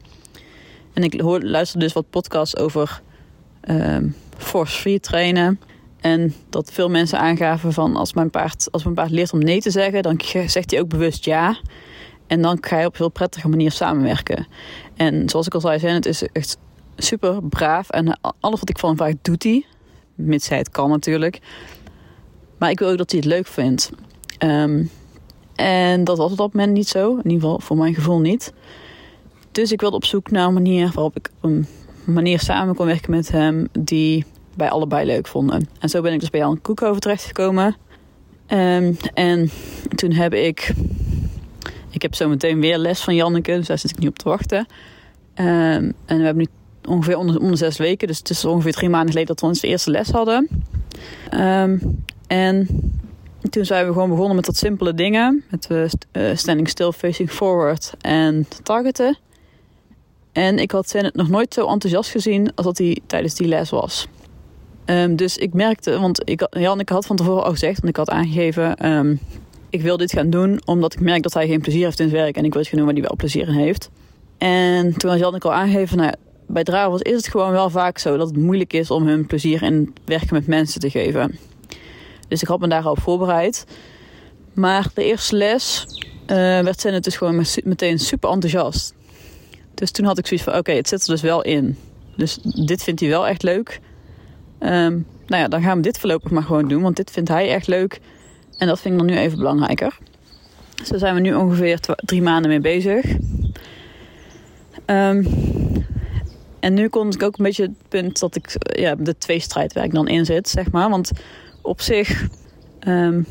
En 0.99 1.05
ik 1.05 1.21
hoor, 1.21 1.41
luisterde 1.41 1.85
dus 1.85 1.93
wat 1.93 2.09
podcasts 2.09 2.57
over 2.57 3.01
um, 3.69 4.15
force 4.37 4.79
free 4.79 4.99
trainen. 4.99 5.59
En 5.99 6.33
dat 6.49 6.71
veel 6.71 6.89
mensen 6.89 7.19
aangaven 7.19 7.73
van 7.73 7.95
als 7.95 8.13
mijn 8.13 8.29
paard, 8.29 8.67
als 8.71 8.83
mijn 8.83 8.95
paard 8.95 9.09
leert 9.09 9.33
om 9.33 9.39
nee 9.39 9.61
te 9.61 9.71
zeggen, 9.71 10.03
dan 10.03 10.19
zegt 10.45 10.71
hij 10.71 10.79
ook 10.79 10.89
bewust 10.89 11.25
ja. 11.25 11.57
En 12.27 12.41
dan 12.41 12.57
ga 12.61 12.79
je 12.79 12.85
op 12.85 12.91
een 12.91 12.97
heel 12.97 13.09
prettige 13.09 13.49
manier 13.49 13.71
samenwerken. 13.71 14.47
En 14.95 15.29
zoals 15.29 15.45
ik 15.45 15.53
al 15.53 15.61
zei, 15.61 15.93
het 15.93 16.05
is 16.05 16.23
echt 16.23 16.57
super 16.95 17.43
braaf. 17.43 17.89
En 17.89 18.19
alles 18.21 18.59
wat 18.59 18.69
ik 18.69 18.79
van 18.79 18.89
hem 18.89 18.97
vraag, 18.97 19.13
doet 19.21 19.43
hij. 19.43 19.65
Mits 20.15 20.49
hij 20.49 20.57
het 20.57 20.69
kan 20.69 20.89
natuurlijk. 20.89 21.39
Maar 22.57 22.69
ik 22.69 22.79
wil 22.79 22.89
ook 22.89 22.97
dat 22.97 23.11
hij 23.11 23.19
het 23.19 23.29
leuk 23.29 23.47
vindt. 23.47 23.91
Um, 24.39 24.89
en 25.55 26.03
dat 26.03 26.17
was 26.17 26.31
op 26.31 26.37
dat 26.37 26.53
moment 26.53 26.73
niet 26.73 26.87
zo. 26.87 27.09
In 27.11 27.31
ieder 27.31 27.41
geval 27.41 27.59
voor 27.59 27.77
mijn 27.77 27.93
gevoel 27.93 28.19
niet. 28.19 28.53
Dus 29.51 29.71
ik 29.71 29.81
wilde 29.81 29.95
op 29.95 30.05
zoek 30.05 30.31
naar 30.31 30.47
een 30.47 30.53
manier 30.53 30.91
waarop 30.93 31.15
ik 31.15 31.29
een 31.41 31.67
manier 32.03 32.39
samen 32.39 32.75
kon 32.75 32.85
werken 32.85 33.11
met 33.11 33.31
hem 33.31 33.67
die 33.79 34.25
bij 34.55 34.69
allebei 34.69 35.05
leuk 35.05 35.27
vonden. 35.27 35.69
En 35.79 35.89
zo 35.89 36.01
ben 36.01 36.13
ik 36.13 36.19
dus 36.19 36.29
bij 36.29 36.39
Jan 36.39 36.61
Koekhoven 36.61 37.01
terechtgekomen. 37.01 37.75
Um, 38.47 38.97
en 39.13 39.49
toen 39.95 40.11
heb 40.11 40.33
ik 40.33 40.73
ik 41.89 42.01
heb 42.01 42.15
zo 42.15 42.29
meteen 42.29 42.59
weer 42.59 42.77
les 42.77 43.01
van 43.01 43.15
Janneke, 43.15 43.55
dus 43.55 43.67
daar 43.67 43.77
zit 43.77 43.91
ik 43.91 43.99
niet 43.99 44.09
op 44.09 44.17
te 44.17 44.29
wachten. 44.29 44.57
Um, 44.59 45.93
en 46.05 46.17
we 46.17 46.23
hebben 46.23 46.37
nu 46.37 46.47
ongeveer 46.91 47.17
onder, 47.17 47.39
onder 47.39 47.57
zes 47.57 47.77
weken, 47.77 48.07
dus 48.07 48.17
het 48.17 48.29
is 48.29 48.45
ongeveer 48.45 48.71
drie 48.71 48.89
maanden 48.89 49.09
geleden 49.09 49.27
dat 49.27 49.39
we 49.39 49.47
onze 49.47 49.67
eerste 49.67 49.91
les 49.91 50.09
hadden. 50.09 50.47
Um, 51.33 52.03
en 52.27 52.67
toen 53.49 53.65
zijn 53.65 53.85
we 53.85 53.93
gewoon 53.93 54.09
begonnen 54.09 54.35
met 54.35 54.45
wat 54.45 54.57
simpele 54.57 54.93
dingen. 54.93 55.43
Met 55.49 55.67
uh, 55.69 56.35
standing 56.35 56.69
still, 56.69 56.91
facing 56.91 57.31
forward 57.31 57.93
en 58.01 58.47
targeten. 58.63 59.17
En 60.39 60.59
ik 60.59 60.71
had 60.71 60.91
het 60.91 61.15
nog 61.15 61.29
nooit 61.29 61.53
zo 61.53 61.67
enthousiast 61.67 62.11
gezien 62.11 62.51
als 62.55 62.65
dat 62.65 62.77
hij 62.77 62.99
tijdens 63.05 63.35
die 63.35 63.47
les 63.47 63.69
was. 63.69 64.07
Um, 64.85 65.15
dus 65.15 65.37
ik 65.37 65.53
merkte, 65.53 65.99
want 65.99 66.21
ik, 66.29 66.47
Janneke 66.49 66.93
had 66.93 67.05
van 67.05 67.15
tevoren 67.15 67.43
al 67.43 67.51
gezegd, 67.51 67.75
want 67.75 67.89
ik 67.89 67.95
had 67.95 68.09
aangegeven... 68.09 68.91
Um, 68.91 69.19
ik 69.69 69.81
wil 69.81 69.97
dit 69.97 70.11
gaan 70.11 70.29
doen 70.29 70.61
omdat 70.65 70.93
ik 70.93 70.99
merk 70.99 71.23
dat 71.23 71.33
hij 71.33 71.47
geen 71.47 71.61
plezier 71.61 71.85
heeft 71.85 71.99
in 71.99 72.05
het 72.05 72.15
werk. 72.15 72.37
En 72.37 72.45
ik 72.45 72.53
wil 72.53 72.61
het 72.61 72.71
gaan 72.71 72.85
waar 72.85 72.93
hij 72.93 73.01
wel 73.01 73.15
plezier 73.15 73.47
in 73.47 73.53
heeft. 73.53 73.89
En 74.37 74.97
toen 74.97 75.21
had 75.21 75.35
ik 75.35 75.45
al 75.45 75.53
aangegeven, 75.53 75.97
nou, 75.97 76.13
bij 76.47 76.63
drivers 76.63 77.01
is 77.01 77.15
het 77.15 77.27
gewoon 77.27 77.51
wel 77.51 77.69
vaak 77.69 77.97
zo 77.97 78.17
dat 78.17 78.27
het 78.27 78.37
moeilijk 78.37 78.73
is 78.73 78.91
om 78.91 79.07
hun 79.07 79.25
plezier 79.25 79.63
in 79.63 79.93
werken 80.05 80.33
met 80.33 80.47
mensen 80.47 80.79
te 80.79 80.89
geven. 80.89 81.39
Dus 82.27 82.41
ik 82.41 82.47
had 82.47 82.59
me 82.59 82.67
daarop 82.67 82.99
voorbereid. 82.99 83.65
Maar 84.53 84.87
de 84.93 85.03
eerste 85.03 85.35
les 85.35 85.85
uh, 86.21 86.35
werd 86.37 86.79
Zenit 86.81 87.03
dus 87.03 87.17
gewoon 87.17 87.45
meteen 87.63 87.99
super 87.99 88.29
enthousiast. 88.29 88.97
Dus 89.79 89.91
toen 89.91 90.05
had 90.05 90.17
ik 90.17 90.27
zoiets 90.27 90.45
van, 90.45 90.57
oké, 90.57 90.71
het 90.71 90.87
zit 90.87 91.01
er 91.01 91.07
dus 91.07 91.21
wel 91.21 91.41
in. 91.41 91.77
Dus 92.15 92.37
dit 92.41 92.83
vindt 92.83 92.99
hij 92.99 93.09
wel 93.09 93.27
echt 93.27 93.43
leuk. 93.43 93.79
Um, 94.59 95.05
nou 95.27 95.41
ja, 95.41 95.47
dan 95.47 95.61
gaan 95.61 95.77
we 95.77 95.83
dit 95.83 95.99
voorlopig 95.99 96.31
maar 96.31 96.43
gewoon 96.43 96.67
doen, 96.67 96.81
want 96.81 96.95
dit 96.95 97.11
vindt 97.11 97.29
hij 97.29 97.49
echt 97.49 97.67
leuk. 97.67 97.99
En 98.57 98.67
dat 98.67 98.79
vind 98.79 98.93
ik 98.93 98.99
dan 98.99 99.09
nu 99.09 99.17
even 99.17 99.37
belangrijker. 99.37 99.97
Dus 100.75 100.87
daar 100.87 100.99
zijn 100.99 101.15
we 101.15 101.19
nu 101.19 101.33
ongeveer 101.33 101.79
drie 101.95 102.21
maanden 102.21 102.49
mee 102.51 102.59
bezig. 102.59 103.05
Um, 104.85 105.27
en 106.59 106.73
nu 106.73 106.87
komt 106.87 107.15
ik 107.15 107.23
ook 107.23 107.37
een 107.37 107.45
beetje 107.45 107.63
het 107.63 107.87
punt 107.87 108.19
dat 108.19 108.35
ik 108.35 108.55
ja, 108.79 108.95
de 108.95 109.17
tweestrijd 109.17 109.73
waar 109.73 109.83
ik 109.83 109.93
dan 109.93 110.07
in 110.07 110.25
zit, 110.25 110.49
zeg 110.49 110.71
maar. 110.71 110.89
Want 110.89 111.11
op 111.61 111.81
zich, 111.81 112.27
um, 112.87 113.25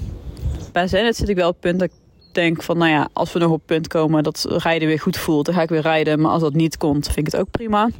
bij 0.72 0.88
Zenit 0.88 1.16
zit 1.16 1.28
ik 1.28 1.36
wel 1.36 1.48
op 1.48 1.52
het 1.52 1.62
punt 1.62 1.78
dat 1.78 1.88
ik 1.88 1.94
denk 2.32 2.62
van, 2.62 2.78
nou 2.78 2.90
ja, 2.90 3.08
als 3.12 3.32
we 3.32 3.38
nog 3.38 3.50
op 3.50 3.56
het 3.56 3.66
punt 3.66 3.88
komen 3.88 4.22
dat 4.22 4.46
rijden 4.48 4.88
weer 4.88 5.00
goed 5.00 5.16
voelt, 5.16 5.46
dan 5.46 5.54
ga 5.54 5.62
ik 5.62 5.68
weer 5.68 5.80
rijden. 5.80 6.20
Maar 6.20 6.30
als 6.30 6.42
dat 6.42 6.54
niet 6.54 6.76
komt, 6.76 7.04
vind 7.06 7.18
ik 7.18 7.32
het 7.32 7.36
ook 7.36 7.50
prima. 7.50 7.90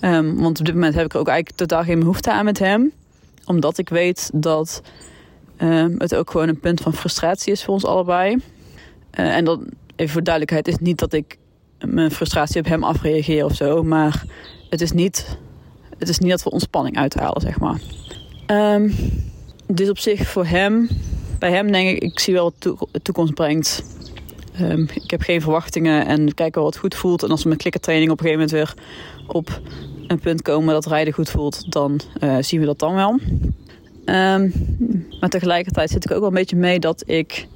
Um, 0.00 0.36
want 0.40 0.58
op 0.58 0.64
dit 0.64 0.74
moment 0.74 0.94
heb 0.94 1.04
ik 1.04 1.14
er 1.14 1.20
ook 1.20 1.28
eigenlijk 1.28 1.58
totaal 1.58 1.84
geen 1.84 1.98
behoefte 1.98 2.32
aan 2.32 2.44
met 2.44 2.58
hem. 2.58 2.92
Omdat 3.44 3.78
ik 3.78 3.88
weet 3.88 4.30
dat 4.34 4.82
uh, 5.58 5.86
het 5.98 6.14
ook 6.14 6.30
gewoon 6.30 6.48
een 6.48 6.60
punt 6.60 6.80
van 6.80 6.94
frustratie 6.94 7.52
is 7.52 7.64
voor 7.64 7.74
ons 7.74 7.84
allebei. 7.84 8.34
Uh, 8.34 9.36
en 9.36 9.44
dan, 9.44 9.66
even 9.96 10.12
voor 10.12 10.22
duidelijkheid, 10.22 10.68
is 10.68 10.78
niet 10.78 10.98
dat 10.98 11.12
ik 11.12 11.38
mijn 11.84 12.10
frustratie 12.10 12.60
op 12.60 12.66
hem 12.66 12.84
afreageer 12.84 13.44
of 13.44 13.54
zo. 13.54 13.82
Maar 13.82 14.24
het 14.70 14.80
is 14.80 14.92
niet, 14.92 15.38
het 15.98 16.08
is 16.08 16.18
niet 16.18 16.30
dat 16.30 16.42
we 16.42 16.50
ontspanning 16.50 16.96
uithalen, 16.96 17.40
zeg 17.40 17.58
maar. 17.58 17.80
Um, 18.46 18.94
dus 19.66 19.90
op 19.90 19.98
zich 19.98 20.28
voor 20.28 20.46
hem, 20.46 20.88
bij 21.42 21.50
hem 21.50 21.72
denk 21.72 21.88
ik, 21.88 22.02
ik 22.02 22.20
zie 22.20 22.34
wel 22.34 22.52
wat 22.60 22.88
de 22.90 23.02
toekomst 23.02 23.34
brengt. 23.34 23.82
Ehm, 24.54 24.82
ik 24.82 25.10
heb 25.10 25.20
geen 25.22 25.40
verwachtingen 25.40 26.06
en 26.06 26.34
kijk 26.34 26.54
wel 26.54 26.64
wat 26.64 26.76
goed 26.76 26.94
voelt. 26.94 27.22
En 27.22 27.30
als 27.30 27.42
we 27.42 27.48
met 27.48 27.58
klikkertraining 27.58 28.10
op 28.10 28.20
een 28.20 28.26
gegeven 28.26 28.48
moment 28.48 28.76
weer 28.76 28.84
op 29.26 29.60
een 30.06 30.18
punt 30.18 30.42
komen 30.42 30.74
dat 30.74 30.86
rijden 30.86 31.12
goed 31.12 31.30
voelt, 31.30 31.72
dan 31.72 32.00
uh, 32.20 32.36
zien 32.40 32.60
we 32.60 32.66
dat 32.66 32.78
dan 32.78 32.94
wel. 32.94 33.10
Um, 34.04 34.52
maar 35.20 35.28
tegelijkertijd 35.28 35.90
zit 35.90 36.04
ik 36.04 36.10
ook 36.10 36.18
wel 36.18 36.28
een 36.28 36.34
beetje 36.34 36.56
mee 36.56 36.78
dat 36.78 37.02
ik 37.06 37.46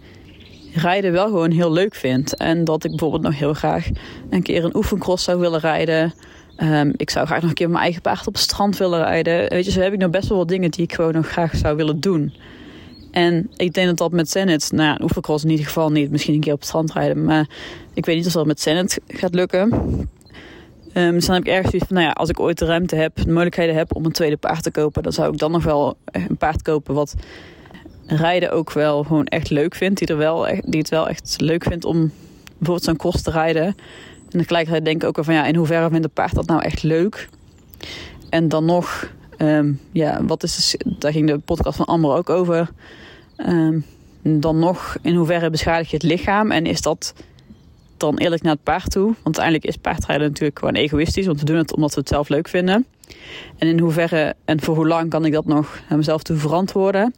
rijden 0.75 1.13
wel 1.13 1.27
gewoon 1.27 1.51
heel 1.51 1.73
leuk 1.73 1.95
vind. 1.95 2.37
En 2.37 2.65
dat 2.65 2.85
ik 2.85 2.91
bijvoorbeeld 2.91 3.23
nog 3.23 3.39
heel 3.39 3.55
graag 3.55 3.89
een 4.31 4.43
keer 4.43 4.65
een 4.65 4.77
oefencross 4.77 5.25
zou 5.25 5.39
willen 5.39 5.61
rijden. 5.61 6.15
Um, 6.59 6.93
ik 6.97 7.11
zou 7.11 7.27
graag 7.27 7.41
nog 7.41 7.49
een 7.49 7.57
keer 7.57 7.71
mijn 7.71 7.83
eigen 7.83 8.03
paard 8.03 8.27
op 8.27 8.35
het 8.35 8.43
strand 8.43 8.77
willen 8.77 9.03
rijden. 9.03 9.49
Weet 9.49 9.65
je, 9.65 9.71
zo 9.71 9.81
heb 9.81 9.93
ik 9.93 9.99
nog 9.99 10.11
best 10.11 10.29
wel 10.29 10.39
wat 10.39 10.49
dingen 10.49 10.71
die 10.71 10.85
ik 10.85 10.95
gewoon 10.95 11.13
nog 11.13 11.29
graag 11.29 11.57
zou 11.57 11.77
willen 11.77 12.01
doen. 12.01 12.33
En 13.17 13.51
ik 13.57 13.73
denk 13.73 13.87
dat 13.87 13.97
dat 13.97 14.13
met 14.13 14.31
Zenit, 14.31 14.73
nou 14.73 14.89
ja, 14.89 14.99
oefencross 15.03 15.45
in 15.45 15.51
ieder 15.51 15.67
geval 15.67 15.91
niet. 15.91 16.11
Misschien 16.11 16.35
een 16.35 16.41
keer 16.41 16.53
op 16.53 16.59
het 16.59 16.69
strand 16.69 16.93
rijden. 16.93 17.25
Maar 17.25 17.49
ik 17.95 18.07
weet 18.07 18.17
niet 18.17 18.27
of 18.27 18.33
dat 18.33 18.47
met 18.47 18.61
Zenit 18.61 19.01
gaat 19.07 19.35
lukken. 19.35 19.73
Um, 20.95 21.13
dus 21.13 21.27
dan 21.27 21.35
heb 21.35 21.45
ik 21.45 21.53
ergens 21.53 21.71
zoiets 21.71 21.89
van, 21.89 21.97
nou 21.97 22.09
ja, 22.09 22.13
als 22.13 22.29
ik 22.29 22.41
ooit 22.41 22.59
de 22.59 22.65
ruimte 22.65 22.97
heb, 22.97 23.17
de 23.17 23.27
mogelijkheden 23.27 23.75
heb 23.75 23.95
om 23.95 24.05
een 24.05 24.13
tweede 24.13 24.37
paard 24.37 24.63
te 24.63 24.71
kopen, 24.71 25.03
dan 25.03 25.13
zou 25.13 25.33
ik 25.33 25.39
dan 25.39 25.51
nog 25.51 25.65
wel 25.65 25.97
een 26.05 26.37
paard 26.37 26.63
kopen 26.63 26.95
wat 26.95 27.15
rijden 28.07 28.51
ook 28.51 28.73
wel 28.73 29.03
gewoon 29.03 29.27
echt 29.27 29.51
leuk 29.51 29.75
vindt. 29.75 29.99
Die, 29.99 30.09
er 30.09 30.17
wel 30.17 30.47
die 30.65 30.79
het 30.81 30.89
wel 30.89 31.09
echt 31.09 31.35
leuk 31.41 31.65
vindt 31.65 31.85
om 31.85 32.13
bijvoorbeeld 32.47 32.85
zo'n 32.85 32.97
cross 32.97 33.23
te 33.23 33.31
rijden. 33.31 33.65
En 34.31 34.39
tegelijkertijd 34.39 34.85
denk 34.85 35.03
ik 35.03 35.09
ook 35.09 35.17
wel 35.17 35.25
van, 35.25 35.35
ja, 35.35 35.47
in 35.47 35.57
hoeverre 35.57 35.89
vindt 35.89 36.05
een 36.05 36.11
paard 36.11 36.35
dat 36.35 36.47
nou 36.47 36.63
echt 36.63 36.83
leuk? 36.83 37.29
En 38.31 38.49
dan 38.49 38.65
nog, 38.65 39.13
um, 39.39 39.81
ja, 39.93 40.25
wat 40.25 40.43
is, 40.43 40.77
daar 40.85 41.13
ging 41.13 41.31
de 41.31 41.39
podcast 41.39 41.77
van 41.77 41.87
Amber 41.87 42.11
ook 42.11 42.31
over. 42.31 42.71
Um, 43.37 43.85
dan 44.23 44.59
nog, 44.59 44.97
in 45.03 45.15
hoeverre 45.15 45.51
beschadig 45.51 45.91
je 45.91 45.97
het 45.97 46.05
lichaam? 46.05 46.51
En 46.51 46.67
is 46.67 46.81
dat 46.81 47.15
dan 47.97 48.19
eerlijk 48.19 48.43
naar 48.43 48.53
het 48.53 48.63
paard 48.63 48.91
toe. 48.91 49.05
Want 49.05 49.25
uiteindelijk 49.25 49.65
is 49.65 49.77
paardrijden 49.77 50.29
natuurlijk 50.29 50.59
gewoon 50.59 50.75
egoïstisch. 50.75 51.27
Want 51.27 51.41
we 51.41 51.47
doen 51.47 51.57
het 51.57 51.75
omdat 51.75 51.95
we 51.95 52.01
het 52.01 52.09
zelf 52.09 52.29
leuk 52.29 52.49
vinden. 52.49 52.87
En 53.59 53.69
in 53.69 53.79
hoeverre 53.79 54.35
en 54.45 54.61
voor 54.61 54.75
hoe 54.75 54.87
lang 54.87 55.11
kan 55.11 55.25
ik 55.25 55.33
dat 55.33 55.45
nog 55.45 55.83
aan 55.89 55.97
mezelf 55.97 56.23
toe 56.23 56.37
verantwoorden. 56.37 57.15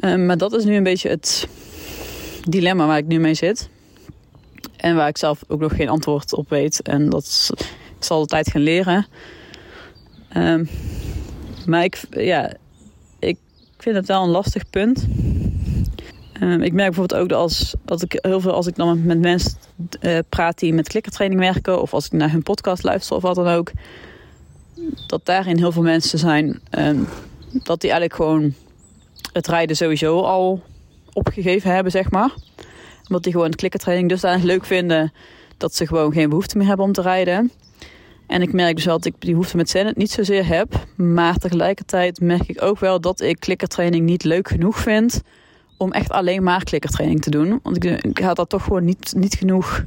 Um, 0.00 0.26
maar 0.26 0.38
dat 0.38 0.52
is 0.52 0.64
nu 0.64 0.76
een 0.76 0.82
beetje 0.82 1.08
het 1.08 1.48
dilemma 2.48 2.86
waar 2.86 2.98
ik 2.98 3.06
nu 3.06 3.18
mee 3.18 3.34
zit. 3.34 3.68
En 4.76 4.96
waar 4.96 5.08
ik 5.08 5.16
zelf 5.16 5.44
ook 5.48 5.60
nog 5.60 5.76
geen 5.76 5.88
antwoord 5.88 6.34
op 6.34 6.48
weet. 6.48 6.82
En 6.82 7.10
dat 7.10 7.50
zal 7.98 8.20
de 8.20 8.26
tijd 8.26 8.50
gaan 8.50 8.62
leren. 8.62 9.06
Um, 10.36 10.68
maar 11.66 11.84
ik, 11.84 12.02
ja, 12.10 12.48
ik 12.50 12.56
vind 13.84 13.96
het 13.96 14.06
wel 14.06 14.22
een 14.22 14.30
lastig 14.30 14.70
punt. 14.70 15.06
Um, 16.42 16.62
ik 16.62 16.72
merk 16.72 16.88
bijvoorbeeld 16.88 17.20
ook 17.20 17.28
dat 17.28 17.38
als, 17.84 18.02
ik 18.02 18.18
heel 18.22 18.40
veel 18.40 18.52
als 18.52 18.66
ik 18.66 18.76
dan 18.76 19.06
met 19.06 19.18
mensen 19.18 19.58
uh, 20.00 20.18
praat 20.28 20.58
die 20.58 20.74
met 20.74 20.88
klikkertraining 20.88 21.40
werken, 21.40 21.82
of 21.82 21.94
als 21.94 22.06
ik 22.06 22.12
naar 22.12 22.30
hun 22.30 22.42
podcast 22.42 22.82
luister 22.82 23.16
of 23.16 23.22
wat 23.22 23.34
dan 23.34 23.48
ook, 23.48 23.70
dat 25.06 25.26
daarin 25.26 25.56
heel 25.56 25.72
veel 25.72 25.82
mensen 25.82 26.18
zijn 26.18 26.60
um, 26.70 27.08
dat 27.52 27.80
die 27.80 27.90
eigenlijk 27.90 28.14
gewoon 28.14 28.54
het 29.32 29.46
rijden 29.46 29.76
sowieso 29.76 30.20
al 30.20 30.62
opgegeven 31.12 31.74
hebben, 31.74 31.92
zeg 31.92 32.10
maar. 32.10 32.34
Omdat 33.06 33.22
die 33.22 33.32
gewoon 33.32 33.50
klikkertraining 33.50 34.08
dusdanig 34.08 34.42
leuk 34.42 34.64
vinden 34.64 35.12
dat 35.56 35.74
ze 35.74 35.86
gewoon 35.86 36.12
geen 36.12 36.28
behoefte 36.28 36.58
meer 36.58 36.66
hebben 36.66 36.86
om 36.86 36.92
te 36.92 37.02
rijden. 37.02 37.50
En 38.26 38.42
ik 38.42 38.52
merk 38.52 38.76
dus 38.76 38.84
wel 38.84 38.96
dat 38.96 39.04
ik 39.04 39.14
die 39.18 39.30
behoefte 39.30 39.56
met 39.56 39.70
Zenit 39.70 39.96
niet 39.96 40.10
zozeer 40.10 40.46
heb. 40.46 40.86
Maar 40.96 41.36
tegelijkertijd 41.36 42.20
merk 42.20 42.48
ik 42.48 42.62
ook 42.62 42.78
wel 42.78 43.00
dat 43.00 43.20
ik 43.20 43.40
klikkertraining 43.40 44.04
niet 44.04 44.24
leuk 44.24 44.48
genoeg 44.48 44.78
vind 44.78 45.22
om 45.76 45.92
echt 45.92 46.10
alleen 46.10 46.42
maar 46.42 46.64
klikkertraining 46.64 47.22
te 47.22 47.30
doen. 47.30 47.60
Want 47.62 47.84
ik, 47.84 48.18
haal 48.18 48.34
daar 48.34 48.46
toch 48.46 48.62
gewoon 48.62 48.84
niet, 48.84 49.12
niet 49.16 49.34
genoeg 49.34 49.84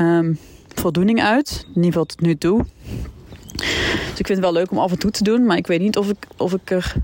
um, 0.00 0.38
voldoening 0.74 1.22
uit. 1.22 1.62
In 1.62 1.74
ieder 1.74 1.84
geval 1.84 2.04
tot 2.04 2.20
nu 2.20 2.36
toe. 2.36 2.64
Dus 3.56 4.18
ik 4.18 4.26
vind 4.26 4.28
het 4.28 4.40
wel 4.40 4.52
leuk 4.52 4.70
om 4.70 4.78
af 4.78 4.90
en 4.90 4.98
toe 4.98 5.10
te 5.10 5.24
doen. 5.24 5.46
Maar 5.46 5.56
ik 5.56 5.66
weet 5.66 5.80
niet 5.80 5.96
of 5.96 6.08
ik, 6.08 6.26
of 6.36 6.52
ik 6.52 6.70
er 6.70 6.94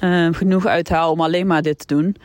uh, 0.00 0.28
genoeg 0.32 0.66
uithaal 0.66 1.12
om 1.12 1.20
alleen 1.20 1.46
maar 1.46 1.62
dit 1.62 1.78
te 1.78 1.94
doen. 1.94 2.16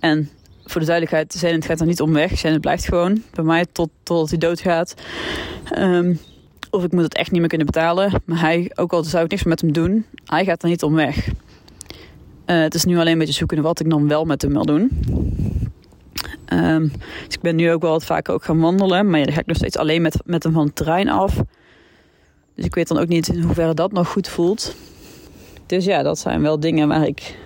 En 0.00 0.30
voor 0.64 0.80
de 0.80 0.86
duidelijkheid, 0.86 1.40
het 1.40 1.64
gaat 1.64 1.80
er 1.80 1.86
niet 1.86 2.00
om 2.00 2.12
weg. 2.12 2.42
Het 2.42 2.60
blijft 2.60 2.84
gewoon 2.84 3.22
bij 3.34 3.44
mij 3.44 3.66
tot, 3.72 3.90
totdat 4.02 4.28
hij 4.28 4.38
doodgaat. 4.38 4.94
Um, 5.78 6.18
of 6.74 6.84
ik 6.84 6.92
moet 6.92 7.02
het 7.02 7.14
echt 7.14 7.30
niet 7.30 7.40
meer 7.40 7.48
kunnen 7.48 7.66
betalen. 7.66 8.22
Maar 8.24 8.40
hij, 8.40 8.70
ook 8.74 8.92
al 8.92 9.04
zou 9.04 9.24
ik 9.24 9.30
niks 9.30 9.42
met 9.42 9.60
hem 9.60 9.72
doen, 9.72 10.04
hij 10.24 10.44
gaat 10.44 10.62
er 10.62 10.68
niet 10.68 10.82
om 10.82 10.94
weg. 10.94 11.28
Uh, 12.46 12.60
het 12.60 12.74
is 12.74 12.84
nu 12.84 12.98
alleen 12.98 13.12
een 13.12 13.18
beetje 13.18 13.34
zoeken 13.34 13.62
wat 13.62 13.80
ik 13.80 13.90
dan 13.90 14.08
wel 14.08 14.24
met 14.24 14.42
hem 14.42 14.52
wil 14.52 14.64
doen. 14.64 14.90
Um, 16.52 16.92
dus 17.26 17.34
ik 17.34 17.40
ben 17.40 17.56
nu 17.56 17.72
ook 17.72 17.82
wel 17.82 17.90
wat 17.90 18.04
vaker 18.04 18.34
ook 18.34 18.44
gaan 18.44 18.60
wandelen. 18.60 19.10
Maar 19.10 19.18
ja, 19.18 19.24
dan 19.24 19.34
ga 19.34 19.40
ik 19.40 19.46
nog 19.46 19.56
steeds 19.56 19.76
alleen 19.76 20.02
met, 20.02 20.16
met 20.24 20.42
hem 20.42 20.52
van 20.52 20.64
het 20.66 20.76
terrein 20.76 21.08
af. 21.08 21.40
Dus 22.54 22.64
ik 22.64 22.74
weet 22.74 22.88
dan 22.88 22.98
ook 22.98 23.08
niet 23.08 23.28
in 23.28 23.42
hoeverre 23.42 23.74
dat 23.74 23.92
nog 23.92 24.08
goed 24.08 24.28
voelt. 24.28 24.76
Dus 25.66 25.84
ja, 25.84 26.02
dat 26.02 26.18
zijn 26.18 26.42
wel 26.42 26.60
dingen 26.60 26.88
waar 26.88 27.06
ik 27.06 27.38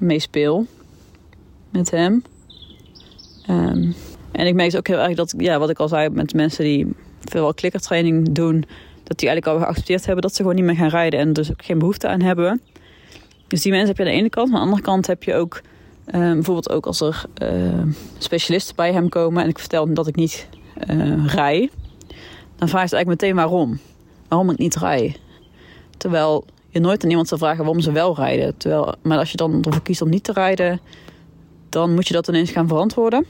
mee 0.00 0.20
speel. 0.20 0.66
Met 1.70 1.90
hem. 1.90 2.22
Um, 3.50 3.94
en 4.32 4.46
ik 4.46 4.54
merk 4.54 4.76
ook 4.76 4.86
heel 4.86 4.98
erg 4.98 5.14
dat, 5.14 5.34
ja, 5.36 5.58
wat 5.58 5.70
ik 5.70 5.78
al 5.78 5.88
zei, 5.88 6.08
met 6.08 6.34
mensen 6.34 6.64
die 6.64 6.94
veel 7.24 7.54
klikkertraining 7.54 8.32
doen, 8.32 8.64
dat 9.04 9.18
die 9.18 9.28
eigenlijk 9.28 9.46
al 9.46 9.64
geaccepteerd 9.64 10.04
hebben 10.04 10.22
dat 10.22 10.34
ze 10.34 10.42
gewoon 10.42 10.56
niet 10.56 10.64
meer 10.64 10.76
gaan 10.76 10.88
rijden 10.88 11.20
en 11.20 11.32
dus 11.32 11.50
ook 11.50 11.64
geen 11.64 11.78
behoefte 11.78 12.08
aan 12.08 12.20
hebben. 12.20 12.60
Dus 13.46 13.62
die 13.62 13.72
mensen 13.72 13.88
heb 13.88 13.96
je 13.96 14.02
aan 14.02 14.10
de 14.10 14.16
ene 14.16 14.30
kant. 14.30 14.50
Maar 14.50 14.60
aan 14.60 14.66
de 14.66 14.70
andere 14.70 14.90
kant 14.90 15.06
heb 15.06 15.22
je 15.22 15.34
ook 15.34 15.60
uh, 16.06 16.12
bijvoorbeeld 16.32 16.70
ook 16.70 16.86
als 16.86 17.00
er 17.00 17.24
uh, 17.42 17.82
specialisten 18.18 18.76
bij 18.76 18.92
hem 18.92 19.08
komen 19.08 19.42
en 19.42 19.48
ik 19.48 19.58
vertel 19.58 19.84
hem 19.84 19.94
dat 19.94 20.06
ik 20.06 20.14
niet 20.14 20.48
uh, 20.90 21.26
rij, 21.26 21.70
dan 22.56 22.68
vraagt 22.68 22.88
ze 22.88 22.96
eigenlijk 22.96 23.08
meteen 23.22 23.34
waarom. 23.34 23.78
Waarom 24.28 24.50
ik 24.50 24.58
niet 24.58 24.76
rij. 24.76 25.16
Terwijl 25.96 26.44
je 26.68 26.80
nooit 26.80 27.04
aan 27.04 27.10
iemand 27.10 27.28
zou 27.28 27.40
vragen 27.40 27.64
waarom 27.64 27.80
ze 27.80 27.92
wel 27.92 28.14
rijden. 28.14 28.56
Terwijl, 28.56 28.94
maar 29.02 29.18
als 29.18 29.30
je 29.30 29.36
dan 29.36 29.62
ervoor 29.62 29.82
kiest 29.82 30.02
om 30.02 30.08
niet 30.08 30.24
te 30.24 30.32
rijden, 30.32 30.80
dan 31.68 31.94
moet 31.94 32.06
je 32.08 32.14
dat 32.14 32.28
ineens 32.28 32.50
gaan 32.50 32.68
verantwoorden. 32.68 33.26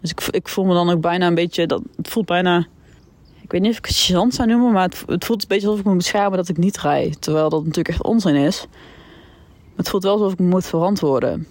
Dus 0.00 0.10
ik, 0.10 0.26
ik 0.30 0.48
voel 0.48 0.64
me 0.64 0.74
dan 0.74 0.90
ook 0.90 1.00
bijna 1.00 1.26
een 1.26 1.34
beetje, 1.34 1.66
dat, 1.66 1.82
het 1.96 2.08
voelt 2.08 2.26
bijna 2.26 2.66
ik 3.48 3.54
weet 3.54 3.62
niet 3.62 3.72
of 3.72 3.78
ik 3.78 3.86
het 3.86 4.10
gênant 4.10 4.34
zou 4.34 4.48
noemen, 4.48 4.72
maar 4.72 4.82
het, 4.82 5.02
het, 5.06 5.24
voelt 5.24 5.42
een 5.42 5.48
beetje 5.48 5.66
alsof 5.66 5.80
ik 5.80 5.86
me 5.86 5.96
beschermen 5.96 6.36
dat 6.36 6.48
ik 6.48 6.56
niet 6.56 6.78
rij. 6.78 7.14
Terwijl 7.18 7.48
dat 7.48 7.60
natuurlijk 7.60 7.88
echt 7.88 8.02
onzin 8.02 8.34
is. 8.34 8.66
Maar 8.68 9.76
het 9.76 9.88
voelt 9.88 10.02
wel 10.02 10.12
alsof 10.12 10.32
ik 10.32 10.38
me 10.38 10.46
moet 10.46 10.66
verantwoorden. 10.66 11.46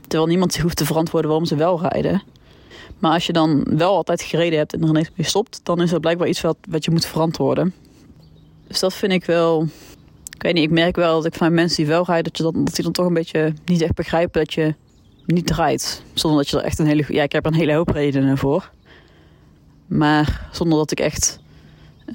Terwijl 0.00 0.26
niemand 0.26 0.52
zich 0.52 0.62
hoeft 0.62 0.76
te 0.76 0.84
verantwoorden 0.84 1.30
waarom 1.30 1.48
ze 1.48 1.56
wel 1.56 1.80
rijden. 1.80 2.22
Maar 2.98 3.12
als 3.12 3.26
je 3.26 3.32
dan 3.32 3.66
wel 3.76 3.94
altijd 3.94 4.22
gereden 4.22 4.58
hebt 4.58 4.72
en 4.72 4.82
er 4.82 4.88
ineens 4.88 5.10
mee 5.14 5.26
stopt, 5.26 5.60
dan 5.62 5.82
is 5.82 5.90
dat 5.90 6.00
blijkbaar 6.00 6.28
iets 6.28 6.40
wat, 6.40 6.56
wat 6.68 6.84
je 6.84 6.90
moet 6.90 7.06
verantwoorden. 7.06 7.74
Dus 8.66 8.80
dat 8.80 8.94
vind 8.94 9.12
ik 9.12 9.24
wel. 9.24 9.66
Ik 10.34 10.42
weet 10.42 10.54
niet, 10.54 10.64
ik 10.64 10.70
merk 10.70 10.96
wel 10.96 11.14
dat 11.14 11.24
ik 11.24 11.34
van 11.34 11.54
mensen 11.54 11.76
die 11.76 11.86
wel 11.86 12.04
rijden, 12.04 12.24
dat, 12.24 12.36
je 12.36 12.42
dat 12.42 12.74
die 12.74 12.84
dan 12.84 12.92
toch 12.92 13.06
een 13.06 13.14
beetje 13.14 13.52
niet 13.64 13.82
echt 13.82 13.94
begrijpen 13.94 14.40
dat 14.40 14.54
je 14.54 14.74
niet 15.26 15.50
rijdt. 15.50 16.02
Zonder 16.12 16.40
dat 16.40 16.50
je 16.50 16.58
er 16.58 16.64
echt 16.64 16.78
een 16.78 16.86
hele. 16.86 17.04
Ja, 17.08 17.22
ik 17.22 17.32
heb 17.32 17.46
er 17.46 17.52
een 17.52 17.58
hele 17.58 17.74
hoop 17.74 17.88
redenen 17.88 18.38
voor. 18.38 18.70
Maar 19.86 20.48
zonder 20.52 20.78
dat 20.78 20.90
ik 20.90 21.00
echt. 21.00 21.38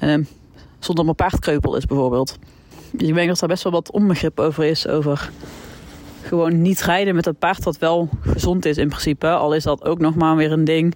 Uh, 0.04 0.26
zonder 0.80 1.04
mijn 1.04 1.16
paard 1.16 1.40
kreupel 1.40 1.76
is 1.76 1.86
bijvoorbeeld. 1.86 2.38
Dus 2.92 3.08
ik 3.08 3.14
denk 3.14 3.28
dat 3.28 3.40
daar 3.40 3.50
best 3.50 3.64
wel 3.64 3.72
wat 3.72 3.92
onbegrip 3.92 4.40
over 4.40 4.64
is. 4.64 4.88
Over 4.88 5.32
gewoon 6.22 6.62
niet 6.62 6.82
rijden 6.82 7.16
met 7.16 7.26
een 7.26 7.36
paard 7.36 7.64
wat 7.64 7.78
wel 7.78 8.10
gezond 8.22 8.66
is 8.66 8.78
in 8.78 8.88
principe. 8.88 9.30
Al 9.30 9.54
is 9.54 9.64
dat 9.64 9.86
ook 9.86 10.00
nog 10.00 10.16
maar 10.16 10.36
weer 10.36 10.52
een 10.52 10.64
ding. 10.64 10.96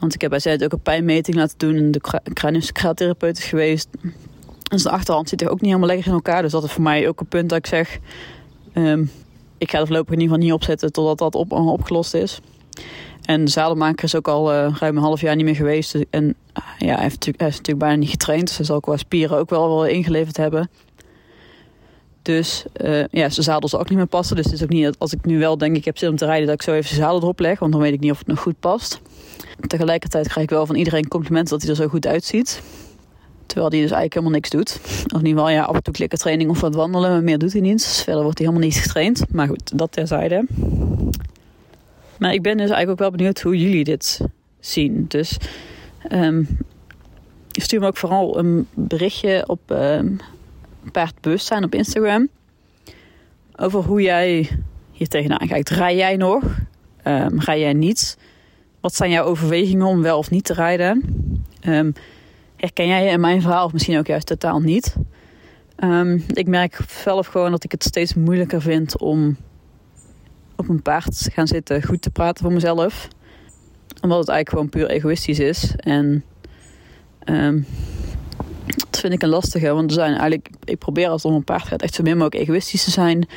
Want 0.00 0.14
ik 0.14 0.20
heb 0.20 0.30
bij 0.30 0.38
zij 0.38 0.60
ook 0.64 0.72
een 0.72 0.80
pijnmeting 0.80 1.36
laten 1.36 1.58
doen. 1.58 1.76
En 1.76 1.90
de 1.90 2.00
craniosacraaltherapeut 2.32 3.38
is 3.38 3.44
geweest. 3.44 3.88
En 4.70 4.78
zijn 4.78 4.94
achterhand 4.94 5.28
zit 5.28 5.42
er 5.42 5.50
ook 5.50 5.60
niet 5.60 5.66
helemaal 5.66 5.88
lekker 5.88 6.06
in 6.06 6.12
elkaar. 6.12 6.42
Dus 6.42 6.52
dat 6.52 6.64
is 6.64 6.72
voor 6.72 6.82
mij 6.82 7.08
ook 7.08 7.20
een 7.20 7.26
punt 7.26 7.48
dat 7.48 7.58
ik 7.58 7.66
zeg... 7.66 7.98
Um, 8.74 9.10
ik 9.58 9.70
ga 9.70 9.78
er 9.78 9.86
voorlopig 9.86 10.14
in 10.14 10.20
ieder 10.20 10.34
geval 10.34 10.48
niet 10.48 10.54
opzetten 10.54 10.92
totdat 10.92 11.18
dat 11.18 11.34
op, 11.34 11.52
opgelost 11.52 12.14
is. 12.14 12.40
En 13.24 13.44
de 13.44 13.50
zadelmaker 13.50 14.04
is 14.04 14.14
ook 14.14 14.28
al 14.28 14.52
uh, 14.52 14.76
ruim 14.78 14.96
een 14.96 15.02
half 15.02 15.20
jaar 15.20 15.36
niet 15.36 15.44
meer 15.44 15.56
geweest. 15.56 15.96
En 16.10 16.34
ja, 16.78 16.94
hij, 16.94 17.02
heeft 17.02 17.24
hij 17.24 17.34
is 17.48 17.56
natuurlijk 17.56 17.78
bijna 17.78 17.96
niet 17.96 18.10
getraind. 18.10 18.46
Dus 18.46 18.56
hij 18.56 18.66
zal 18.66 18.80
qua 18.80 18.96
spieren 18.96 19.38
ook 19.38 19.50
wel, 19.50 19.68
wel 19.68 19.86
ingeleverd 19.86 20.36
hebben. 20.36 20.70
Dus 22.22 22.64
uh, 22.84 22.98
ja, 22.98 23.28
zijn 23.28 23.44
zadel 23.44 23.68
zal 23.68 23.80
ook 23.80 23.88
niet 23.88 23.98
meer 23.98 24.06
passen. 24.06 24.36
Dus 24.36 24.44
het 24.44 24.54
is 24.54 24.62
ook 24.62 24.68
niet 24.68 24.84
dat 24.84 24.98
als 24.98 25.12
ik 25.12 25.24
nu 25.24 25.38
wel 25.38 25.58
denk 25.58 25.76
ik 25.76 25.84
heb 25.84 25.98
zin 25.98 26.08
om 26.08 26.16
te 26.16 26.24
rijden... 26.24 26.46
dat 26.46 26.54
ik 26.54 26.62
zo 26.62 26.72
even 26.72 26.88
zijn 26.88 27.00
zadel 27.00 27.20
erop 27.20 27.38
leg. 27.38 27.58
Want 27.58 27.72
dan 27.72 27.80
weet 27.80 27.92
ik 27.92 28.00
niet 28.00 28.10
of 28.10 28.18
het 28.18 28.26
nog 28.26 28.40
goed 28.40 28.60
past. 28.60 29.00
Tegelijkertijd 29.66 30.28
krijg 30.28 30.46
ik 30.46 30.50
wel 30.50 30.66
van 30.66 30.76
iedereen 30.76 31.08
complimenten 31.08 31.52
dat 31.52 31.62
hij 31.62 31.70
er 31.70 31.76
zo 31.76 31.88
goed 31.88 32.06
uitziet. 32.06 32.62
Terwijl 33.46 33.70
hij 33.70 33.80
dus 33.80 33.90
eigenlijk 33.90 34.14
helemaal 34.14 34.34
niks 34.34 34.50
doet. 34.50 34.80
Of 35.14 35.20
in 35.20 35.26
ieder 35.26 35.50
ja, 35.50 35.62
af 35.62 35.74
en 35.74 35.82
toe 35.82 35.94
klikkertraining 35.94 36.50
of 36.50 36.60
wat 36.60 36.74
wandelen. 36.74 37.10
Maar 37.10 37.22
meer 37.22 37.38
doet 37.38 37.52
hij 37.52 37.60
niet. 37.60 37.78
Dus 37.78 38.02
verder 38.02 38.22
wordt 38.22 38.38
hij 38.38 38.46
helemaal 38.46 38.68
niet 38.68 38.78
getraind. 38.78 39.32
Maar 39.32 39.46
goed, 39.48 39.78
dat 39.78 39.92
terzijde. 39.92 40.46
Maar 42.18 42.32
ik 42.32 42.42
ben 42.42 42.56
dus 42.56 42.70
eigenlijk 42.70 42.90
ook 42.90 42.98
wel 42.98 43.10
benieuwd 43.10 43.40
hoe 43.40 43.58
jullie 43.58 43.84
dit 43.84 44.20
zien. 44.60 45.04
Dus 45.08 45.36
um, 46.12 46.58
stuur 47.52 47.80
me 47.80 47.86
ook 47.86 47.96
vooral 47.96 48.38
een 48.38 48.66
berichtje 48.74 49.44
op 49.46 49.60
um, 49.70 50.16
paardbewustzijn 50.92 51.64
op 51.64 51.74
Instagram. 51.74 52.28
Over 53.56 53.80
hoe 53.80 54.02
jij 54.02 54.48
hier 54.92 55.08
tegenaan 55.08 55.48
kijkt. 55.48 55.68
Rij 55.68 55.96
jij 55.96 56.16
nog? 56.16 56.42
um, 57.04 57.40
jij 57.40 57.72
niet? 57.72 58.18
Wat 58.80 58.94
zijn 58.94 59.10
jouw 59.10 59.24
overwegingen 59.24 59.86
om 59.86 60.02
wel 60.02 60.18
of 60.18 60.30
niet 60.30 60.44
te 60.44 60.52
rijden? 60.52 61.04
Um, 61.68 61.94
herken 62.66 62.86
jij 62.86 63.06
in 63.06 63.20
mijn 63.20 63.40
verhaal 63.40 63.64
of 63.64 63.72
misschien 63.72 63.98
ook 63.98 64.06
juist 64.06 64.26
totaal 64.26 64.60
niet? 64.60 64.96
Um, 65.84 66.24
ik 66.32 66.46
merk 66.46 66.78
zelf 66.88 67.26
gewoon 67.26 67.50
dat 67.50 67.64
ik 67.64 67.72
het 67.72 67.84
steeds 67.84 68.14
moeilijker 68.14 68.62
vind 68.62 68.98
om 68.98 69.36
op 70.56 70.68
een 70.68 70.82
paard 70.82 71.22
te 71.22 71.30
gaan 71.30 71.46
zitten, 71.46 71.82
goed 71.82 72.02
te 72.02 72.10
praten 72.10 72.44
voor 72.44 72.52
mezelf. 72.52 73.08
Omdat 74.00 74.18
het 74.18 74.28
eigenlijk 74.28 74.48
gewoon 74.48 74.68
puur 74.68 74.88
egoïstisch 74.96 75.38
is. 75.38 75.74
En 75.76 76.24
um, 77.24 77.66
dat 78.66 79.00
vind 79.00 79.12
ik 79.12 79.22
een 79.22 79.28
lastige, 79.28 79.72
want 79.72 79.90
er 79.90 79.96
zijn 79.96 80.10
eigenlijk, 80.10 80.50
ik 80.64 80.78
probeer 80.78 81.08
als 81.08 81.22
het 81.22 81.32
om 81.32 81.38
een 81.38 81.44
paard 81.44 81.66
gaat 81.66 81.82
echt 81.82 81.94
zo 81.94 82.02
min 82.02 82.16
mogelijk 82.16 82.42
egoïstisch 82.42 82.84
te 82.84 82.90
zijn. 82.90 83.28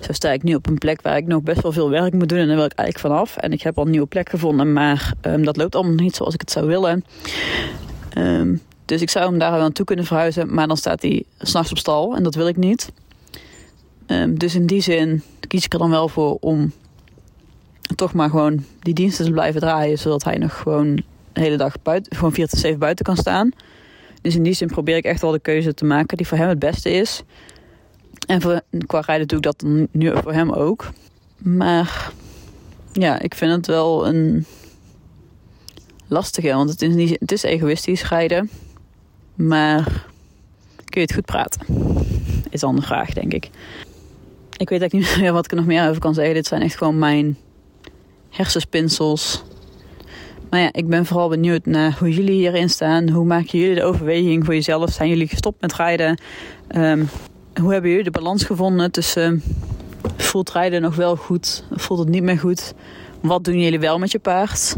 Zo 0.00 0.12
sta 0.12 0.30
ik 0.30 0.42
nu 0.42 0.54
op 0.54 0.66
een 0.66 0.78
plek 0.78 1.02
waar 1.02 1.16
ik 1.16 1.26
nog 1.26 1.42
best 1.42 1.62
wel 1.62 1.72
veel 1.72 1.90
werk 1.90 2.12
moet 2.12 2.28
doen 2.28 2.38
en 2.38 2.46
daar 2.46 2.56
wil 2.56 2.64
ik 2.64 2.72
eigenlijk 2.72 3.14
vanaf. 3.14 3.36
En 3.36 3.52
ik 3.52 3.62
heb 3.62 3.78
al 3.78 3.84
een 3.84 3.90
nieuwe 3.90 4.06
plek 4.06 4.28
gevonden, 4.28 4.72
maar 4.72 5.12
um, 5.22 5.44
dat 5.44 5.56
loopt 5.56 5.74
allemaal 5.74 5.94
niet 5.94 6.16
zoals 6.16 6.34
ik 6.34 6.40
het 6.40 6.50
zou 6.50 6.66
willen. 6.66 7.04
Dus 8.88 9.02
ik 9.02 9.10
zou 9.10 9.28
hem 9.28 9.38
daar 9.38 9.50
naartoe 9.50 9.84
kunnen 9.84 10.04
verhuizen, 10.04 10.54
maar 10.54 10.66
dan 10.66 10.76
staat 10.76 11.02
hij 11.02 11.24
s'nachts 11.38 11.70
op 11.70 11.78
stal 11.78 12.16
en 12.16 12.22
dat 12.22 12.34
wil 12.34 12.48
ik 12.48 12.56
niet. 12.56 12.92
Um, 14.06 14.38
dus 14.38 14.54
in 14.54 14.66
die 14.66 14.80
zin 14.80 15.22
kies 15.48 15.64
ik 15.64 15.72
er 15.72 15.78
dan 15.78 15.90
wel 15.90 16.08
voor 16.08 16.36
om 16.40 16.72
toch 17.96 18.12
maar 18.12 18.30
gewoon 18.30 18.64
die 18.80 18.94
diensten 18.94 19.24
te 19.24 19.30
blijven 19.30 19.60
draaien, 19.60 19.98
zodat 19.98 20.24
hij 20.24 20.38
nog 20.38 20.56
gewoon 20.56 20.96
de 21.32 21.40
hele 21.40 21.56
dag 21.56 21.82
buiten, 21.82 22.16
gewoon 22.16 22.32
4 22.32 22.48
tot 22.48 22.58
7 22.58 22.78
buiten 22.78 23.04
kan 23.04 23.16
staan. 23.16 23.50
Dus 24.22 24.34
in 24.34 24.42
die 24.42 24.52
zin 24.52 24.68
probeer 24.68 24.96
ik 24.96 25.04
echt 25.04 25.20
wel 25.20 25.30
de 25.30 25.38
keuze 25.38 25.74
te 25.74 25.84
maken 25.84 26.16
die 26.16 26.26
voor 26.26 26.38
hem 26.38 26.48
het 26.48 26.58
beste 26.58 26.90
is. 26.90 27.22
En 28.26 28.40
voor, 28.40 28.60
qua 28.86 29.00
rijden 29.00 29.28
doe 29.28 29.38
ik 29.38 29.44
dat 29.44 29.64
nu 29.90 30.12
voor 30.22 30.32
hem 30.32 30.52
ook. 30.52 30.90
Maar 31.38 32.12
ja, 32.92 33.20
ik 33.20 33.34
vind 33.34 33.52
het 33.52 33.66
wel 33.66 34.06
een 34.06 34.46
lastige, 36.06 36.54
want 36.54 36.70
het 36.70 36.82
is, 36.82 36.94
niet, 36.94 37.16
het 37.20 37.32
is 37.32 37.42
egoïstisch 37.42 38.08
rijden. 38.08 38.50
Maar 39.38 39.84
kun 40.84 41.00
je 41.00 41.06
het 41.06 41.14
goed 41.14 41.24
praten? 41.24 41.60
Is 42.50 42.60
dan 42.60 42.76
de 42.76 42.82
vraag, 42.82 43.12
denk 43.12 43.32
ik. 43.32 43.50
Ik 44.56 44.68
weet 44.68 44.80
eigenlijk 44.80 44.92
niet 44.92 45.16
meer 45.22 45.32
wat 45.32 45.44
ik 45.44 45.50
er 45.50 45.56
nog 45.56 45.66
meer 45.66 45.88
over 45.88 46.00
kan 46.00 46.14
zeggen. 46.14 46.34
Dit 46.34 46.46
zijn 46.46 46.62
echt 46.62 46.76
gewoon 46.76 46.98
mijn 46.98 47.36
hersenspinsels. 48.30 49.42
Maar 50.50 50.60
ja, 50.60 50.72
ik 50.72 50.88
ben 50.88 51.06
vooral 51.06 51.28
benieuwd 51.28 51.66
naar 51.66 51.96
hoe 51.98 52.10
jullie 52.10 52.34
hierin 52.34 52.70
staan. 52.70 53.08
Hoe 53.08 53.24
maken 53.24 53.58
jullie 53.58 53.74
de 53.74 53.84
overweging 53.84 54.44
voor 54.44 54.54
jezelf? 54.54 54.90
Zijn 54.90 55.08
jullie 55.08 55.28
gestopt 55.28 55.60
met 55.60 55.74
rijden? 55.74 56.20
Um, 56.76 57.08
hoe 57.60 57.72
hebben 57.72 57.90
jullie 57.90 58.04
de 58.04 58.10
balans 58.10 58.44
gevonden 58.44 58.90
tussen 58.90 59.42
voelt 60.16 60.50
rijden 60.50 60.82
nog 60.82 60.96
wel 60.96 61.16
goed? 61.16 61.64
Voelt 61.70 61.98
het 61.98 62.08
niet 62.08 62.22
meer 62.22 62.38
goed? 62.38 62.74
Wat 63.20 63.44
doen 63.44 63.60
jullie 63.60 63.80
wel 63.80 63.98
met 63.98 64.10
je 64.10 64.18
paard? 64.18 64.76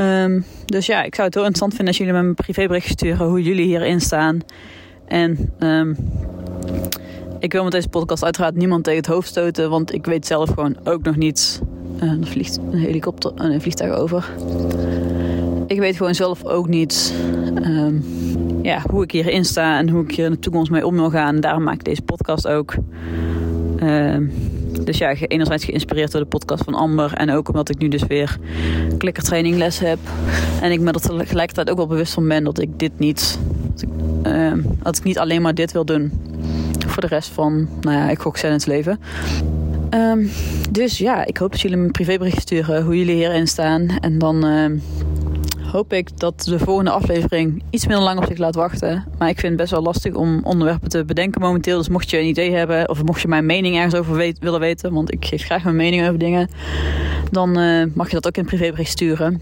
Um, 0.00 0.44
dus 0.64 0.86
ja, 0.86 1.02
ik 1.02 1.14
zou 1.14 1.26
het 1.26 1.34
heel 1.34 1.44
interessant 1.44 1.74
vinden 1.74 1.86
als 1.86 1.96
jullie 1.96 2.12
me 2.12 2.28
een 2.28 2.34
privébericht 2.34 2.88
sturen 2.88 3.26
hoe 3.26 3.42
jullie 3.42 3.66
hierin 3.66 4.00
staan. 4.00 4.40
En 5.06 5.52
um, 5.58 5.96
ik 7.38 7.52
wil 7.52 7.62
met 7.62 7.72
deze 7.72 7.88
podcast 7.88 8.24
uiteraard 8.24 8.56
niemand 8.56 8.84
tegen 8.84 8.98
het 8.98 9.08
hoofd 9.08 9.28
stoten, 9.28 9.70
want 9.70 9.92
ik 9.94 10.06
weet 10.06 10.26
zelf 10.26 10.48
gewoon 10.48 10.76
ook 10.84 11.02
nog 11.02 11.16
niet. 11.16 11.62
Uh, 12.02 12.10
er 12.10 12.26
vliegt 12.26 12.58
een 12.70 12.78
helikopter, 12.78 13.32
een 13.36 13.60
vliegtuig 13.60 13.96
over. 13.98 14.30
Ik 15.66 15.78
weet 15.78 15.96
gewoon 15.96 16.14
zelf 16.14 16.44
ook 16.44 16.68
niet 16.68 17.14
um, 17.64 18.04
ja, 18.62 18.82
hoe 18.90 19.02
ik 19.02 19.10
hierin 19.10 19.44
sta 19.44 19.78
en 19.78 19.88
hoe 19.88 20.02
ik 20.02 20.14
hier 20.14 20.24
in 20.24 20.30
de 20.30 20.38
toekomst 20.38 20.70
mee 20.70 20.86
om 20.86 20.94
wil 20.94 21.10
gaan. 21.10 21.40
Daarom 21.40 21.62
maak 21.62 21.74
ik 21.74 21.84
deze 21.84 22.02
podcast 22.02 22.48
ook. 22.48 22.74
Dus 24.80 24.98
ja, 24.98 25.14
enerzijds 25.14 25.64
geïnspireerd 25.64 26.12
door 26.12 26.20
de 26.20 26.26
podcast 26.26 26.64
van 26.64 26.74
Amber. 26.74 27.12
En 27.12 27.30
ook 27.30 27.48
omdat 27.48 27.68
ik 27.68 27.78
nu 27.78 27.88
dus 27.88 28.02
weer 28.02 28.38
klikkertraining 28.98 29.56
les 29.56 29.78
heb. 29.78 29.98
En 30.60 30.72
ik 30.72 30.80
me 30.80 30.92
er 30.92 31.00
tegelijkertijd 31.00 31.70
ook 31.70 31.76
wel 31.76 31.86
bewust 31.86 32.12
van 32.12 32.28
ben 32.28 32.44
dat 32.44 32.60
ik 32.60 32.78
dit 32.78 32.98
niet... 32.98 33.38
Dat 33.72 33.82
ik, 33.82 33.88
uh, 34.26 34.52
dat 34.82 34.96
ik 34.96 35.04
niet 35.04 35.18
alleen 35.18 35.42
maar 35.42 35.54
dit 35.54 35.72
wil 35.72 35.84
doen. 35.84 36.12
Voor 36.86 37.02
de 37.02 37.08
rest 37.08 37.28
van, 37.28 37.68
nou 37.80 37.96
ja, 37.96 38.10
ik 38.10 38.18
gok 38.18 38.36
zijn 38.36 38.52
het 38.52 38.66
leven. 38.66 39.00
Um, 39.90 40.30
dus 40.70 40.98
ja, 40.98 41.26
ik 41.26 41.36
hoop 41.36 41.50
dat 41.50 41.60
jullie 41.60 41.76
me 41.76 41.84
een 41.84 41.90
privébericht 41.90 42.40
sturen 42.40 42.84
hoe 42.84 42.98
jullie 42.98 43.14
hierin 43.14 43.46
staan. 43.46 43.98
En 44.00 44.18
dan... 44.18 44.46
Uh, 44.46 44.64
hoop 45.72 45.92
ik 45.92 46.18
dat 46.18 46.42
de 46.44 46.58
volgende 46.58 46.90
aflevering 46.90 47.62
iets 47.70 47.86
minder 47.86 48.04
lang 48.04 48.18
op 48.18 48.26
zich 48.26 48.38
laat 48.38 48.54
wachten. 48.54 49.04
Maar 49.18 49.28
ik 49.28 49.38
vind 49.38 49.52
het 49.52 49.60
best 49.60 49.70
wel 49.70 49.82
lastig 49.82 50.14
om 50.14 50.40
onderwerpen 50.44 50.88
te 50.88 51.04
bedenken 51.04 51.40
momenteel. 51.40 51.78
Dus 51.78 51.88
mocht 51.88 52.10
je 52.10 52.18
een 52.18 52.26
idee 52.26 52.52
hebben 52.52 52.88
of 52.88 53.02
mocht 53.02 53.20
je 53.20 53.28
mijn 53.28 53.46
mening 53.46 53.76
ergens 53.76 53.94
over 53.94 54.34
willen 54.40 54.60
weten, 54.60 54.92
want 54.92 55.12
ik 55.12 55.24
geef 55.24 55.44
graag 55.44 55.64
mijn 55.64 55.76
mening 55.76 56.06
over 56.06 56.18
dingen, 56.18 56.48
dan 57.30 57.58
uh, 57.58 57.84
mag 57.94 58.06
je 58.06 58.14
dat 58.14 58.26
ook 58.26 58.36
in 58.36 58.44
privébericht 58.44 58.90
sturen. 58.90 59.40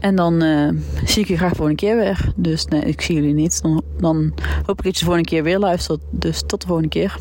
En 0.00 0.16
dan 0.16 0.42
uh, 0.42 0.68
zie 1.04 1.22
ik 1.22 1.28
je 1.28 1.36
graag 1.36 1.56
voor 1.56 1.68
een 1.68 1.76
keer 1.76 1.96
weer. 1.96 2.32
Dus 2.36 2.64
nee, 2.64 2.80
ik 2.80 3.00
zie 3.00 3.14
jullie 3.14 3.34
niet. 3.34 3.62
Dan, 3.62 3.82
dan 4.00 4.32
hoop 4.66 4.78
ik 4.78 4.84
dat 4.84 4.92
je 4.94 4.98
de 4.98 5.04
volgende 5.04 5.28
keer 5.28 5.42
weer 5.42 5.58
luistert. 5.58 6.00
Dus 6.10 6.42
tot 6.46 6.60
de 6.60 6.66
volgende 6.66 6.90
keer. 6.90 7.16